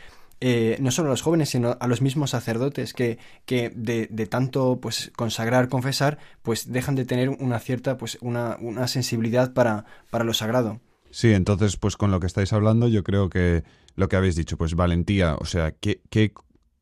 [0.44, 4.26] eh, no solo a los jóvenes, sino a los mismos sacerdotes que, que de, de
[4.26, 9.84] tanto pues consagrar, confesar, pues dejan de tener una cierta, pues una, una sensibilidad para,
[10.10, 10.80] para lo sagrado.
[11.12, 13.62] Sí, entonces, pues con lo que estáis hablando, yo creo que
[13.94, 16.32] lo que habéis dicho, pues valentía, o sea, ¿qué, qué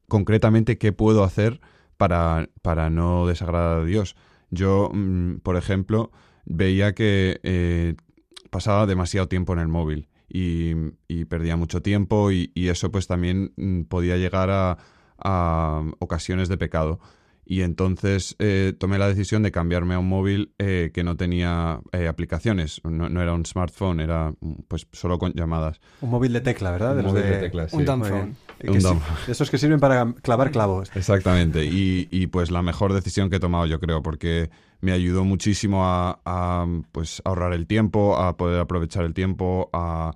[0.08, 1.60] concretamente qué puedo hacer
[1.98, 4.16] para, para no desagradar a Dios?
[4.48, 6.12] Yo, mm, por ejemplo,
[6.46, 7.94] veía que eh,
[8.48, 10.72] pasaba demasiado tiempo en el móvil y,
[11.08, 14.78] y perdía mucho tiempo y, y eso pues también mm, podía llegar a,
[15.18, 17.00] a ocasiones de pecado.
[17.44, 21.80] Y entonces eh, tomé la decisión de cambiarme a un móvil eh, que no tenía
[21.90, 22.80] eh, aplicaciones.
[22.84, 25.80] No, no era un smartphone, era mm, pues solo con llamadas.
[26.00, 26.90] Un móvil de tecla, ¿verdad?
[26.94, 27.86] De Un los móvil de teclas, Un sí.
[27.86, 28.20] dumb Muy phone.
[28.20, 28.36] bien.
[28.68, 29.00] Un Que sí- dumb.
[29.26, 30.92] de esos que sirven para clavar clavos.
[30.94, 31.64] Exactamente.
[31.64, 34.50] Y, y, pues la mejor decisión que he tomado, yo creo, porque
[34.80, 40.12] me ayudó muchísimo a, pues ahorrar el tiempo, a poder aprovechar el tiempo, a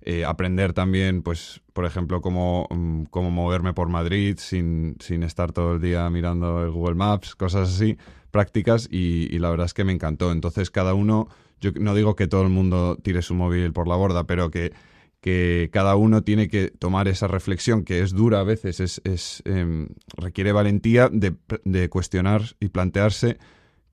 [0.00, 5.52] eh, aprender también, pues, por ejemplo, cómo, mm, cómo moverme por Madrid sin, sin estar
[5.52, 7.96] todo el día mirando el Google Maps, cosas así,
[8.30, 10.32] prácticas, y, y la verdad es que me encantó.
[10.32, 11.28] Entonces, cada uno,
[11.60, 14.72] yo no digo que todo el mundo tire su móvil por la borda, pero que
[15.20, 19.42] que cada uno tiene que tomar esa reflexión que es dura a veces, es, es,
[19.46, 23.38] em, requiere valentía de, de cuestionar y plantearse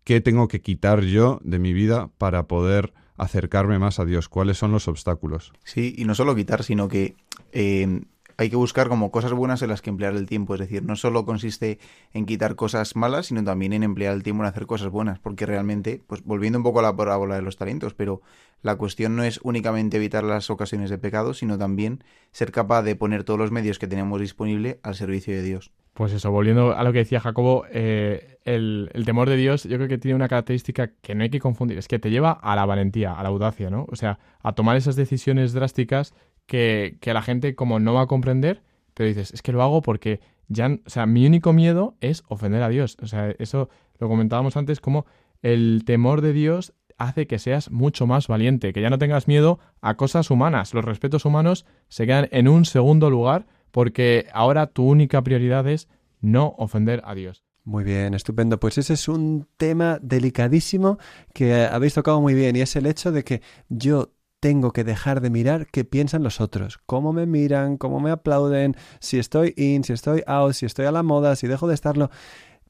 [0.05, 4.57] qué tengo que quitar yo de mi vida para poder acercarme más a Dios, cuáles
[4.57, 5.51] son los obstáculos.
[5.65, 7.15] Sí, y no solo quitar, sino que
[7.51, 8.01] eh,
[8.37, 10.53] hay que buscar como cosas buenas en las que emplear el tiempo.
[10.53, 11.79] Es decir, no solo consiste
[12.13, 15.19] en quitar cosas malas, sino también en emplear el tiempo en hacer cosas buenas.
[15.19, 18.21] Porque realmente, pues volviendo un poco a la parábola de los talentos, pero
[18.61, 22.95] la cuestión no es únicamente evitar las ocasiones de pecado, sino también ser capaz de
[22.95, 25.71] poner todos los medios que tenemos disponible al servicio de Dios.
[25.93, 29.87] Pues eso, volviendo a lo que decía Jacobo, eh, el, temor de Dios yo creo
[29.87, 32.65] que tiene una característica que no hay que confundir, es que te lleva a la
[32.65, 33.85] valentía, a la audacia, ¿no?
[33.91, 36.13] O sea, a tomar esas decisiones drásticas
[36.45, 38.61] que, que la gente como no va a comprender,
[38.93, 42.61] pero dices, es que lo hago porque ya, o sea, mi único miedo es ofender
[42.61, 42.97] a Dios.
[43.01, 43.69] O sea, eso
[43.99, 45.05] lo comentábamos antes, como
[45.41, 49.59] el temor de Dios hace que seas mucho más valiente, que ya no tengas miedo
[49.81, 50.73] a cosas humanas.
[50.73, 55.89] Los respetos humanos se quedan en un segundo lugar porque ahora tu única prioridad es
[56.21, 57.44] no ofender a Dios.
[57.65, 58.59] Muy bien, estupendo.
[58.59, 60.99] Pues ese es un tema delicadísimo
[61.33, 65.19] que habéis tocado muy bien y es el hecho de que yo tengo que dejar
[65.19, 69.83] de mirar qué piensan los otros, cómo me miran, cómo me aplauden, si estoy in,
[69.83, 72.11] si estoy out, si estoy a la moda, si dejo de estarlo,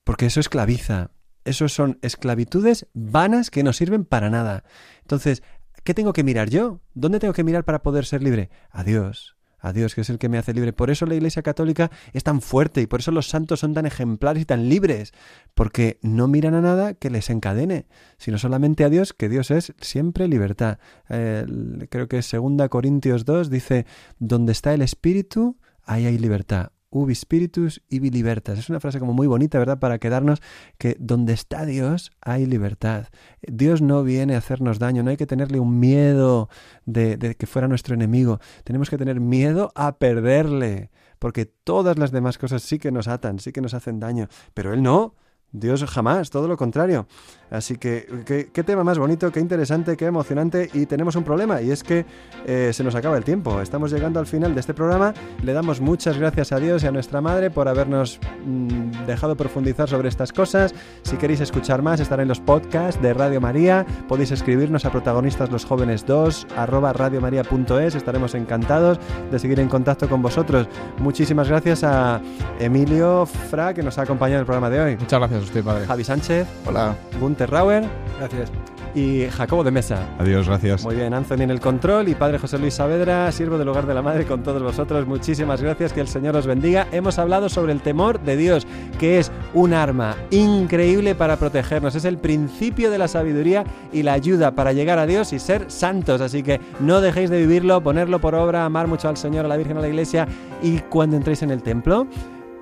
[0.06, 1.12] porque eso esclaviza.
[1.44, 4.64] Esos son esclavitudes vanas que no sirven para nada.
[5.02, 5.44] Entonces,
[5.84, 6.80] ¿qué tengo que mirar yo?
[6.94, 8.50] ¿Dónde tengo que mirar para poder ser libre?
[8.72, 9.35] A Dios.
[9.66, 10.74] A Dios, que es el que me hace libre.
[10.74, 13.88] Por eso la Iglesia Católica es tan fuerte y por eso los santos son tan
[13.88, 15.12] ejemplares y tan libres,
[15.56, 17.88] porque no miran a nada que les encadene,
[18.20, 20.78] sino solamente a Dios, que Dios es siempre libertad.
[21.08, 23.88] Creo que 2 Corintios 2 dice,
[24.20, 26.70] donde está el Espíritu, ahí hay libertad.
[26.96, 28.58] Ubi spiritus, ibi libertas.
[28.58, 29.80] Es una frase como muy bonita, ¿verdad?
[29.80, 30.42] Para quedarnos
[30.78, 33.08] que donde está Dios hay libertad.
[33.42, 36.48] Dios no viene a hacernos daño, no hay que tenerle un miedo
[36.86, 38.40] de, de que fuera nuestro enemigo.
[38.64, 40.90] Tenemos que tener miedo a perderle,
[41.20, 44.74] porque todas las demás cosas sí que nos atan, sí que nos hacen daño, pero
[44.74, 45.16] Él no.
[45.52, 47.08] Dios jamás, todo lo contrario.
[47.52, 50.70] Así que, qué, tema más bonito, qué interesante, qué emocionante.
[50.74, 52.06] Y tenemos un problema, y es que
[52.46, 53.62] eh, se nos acaba el tiempo.
[53.62, 55.14] Estamos llegando al final de este programa.
[55.44, 59.88] Le damos muchas gracias a Dios y a nuestra Madre por habernos mm, dejado profundizar
[59.88, 60.74] sobre estas cosas.
[61.04, 63.86] Si queréis escuchar más, estará en los podcasts de Radio María.
[64.08, 67.96] Podéis escribirnos a protagonistas los jóvenes 2 arroba radiomaria.es.
[67.96, 69.00] Estaremos encantados
[69.32, 70.68] de seguir en contacto con vosotros.
[70.98, 72.22] Muchísimas gracias a
[72.60, 74.98] Emilio Fra, que nos ha acompañado en el programa de hoy.
[74.98, 75.86] Muchas gracias a usted, padre.
[75.86, 76.96] Javi Sánchez, Hola.
[77.20, 77.84] Gunther Rauer
[78.20, 78.52] Gracias.
[78.94, 80.08] y Jacobo de Mesa.
[80.20, 80.84] Adiós, gracias.
[80.84, 83.94] Muy bien, Anthony en el control y Padre José Luis Saavedra, siervo del hogar de
[83.94, 85.06] la Madre con todos vosotros.
[85.06, 86.88] Muchísimas gracias, que el Señor os bendiga.
[86.94, 88.66] Hemos hablado sobre el temor de Dios,
[89.00, 91.96] que es un arma increíble para protegernos.
[91.96, 95.70] Es el principio de la sabiduría y la ayuda para llegar a Dios y ser
[95.70, 96.22] santos.
[96.22, 99.58] Así que no dejéis de vivirlo, ponerlo por obra, amar mucho al Señor, a la
[99.58, 100.28] Virgen, a la Iglesia
[100.62, 102.08] y cuando entréis en el templo,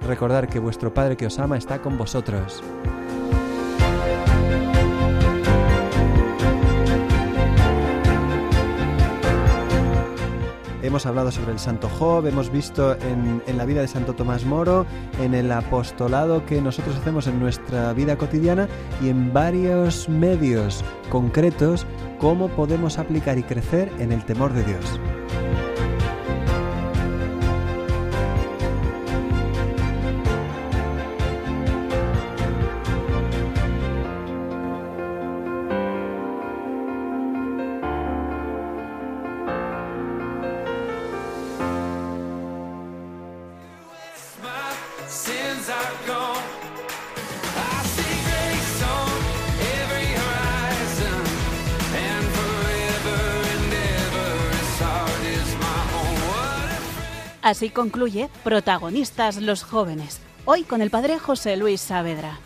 [0.04, 2.62] recordar que vuestro Padre que os ama está con vosotros.
[10.82, 14.44] Hemos hablado sobre el Santo Job, hemos visto en, en, la vida de Santo Tomás
[14.46, 14.86] Moro,
[15.22, 18.68] en el apostolado que nosotros hacemos en nuestra vida cotidiana
[19.02, 21.88] y en varios medios concretos
[22.20, 25.00] cómo podemos aplicar y crecer en el temor de Dios.
[57.54, 62.40] Así concluye Protagonistas los jóvenes, hoy con el padre José Luis Saavedra.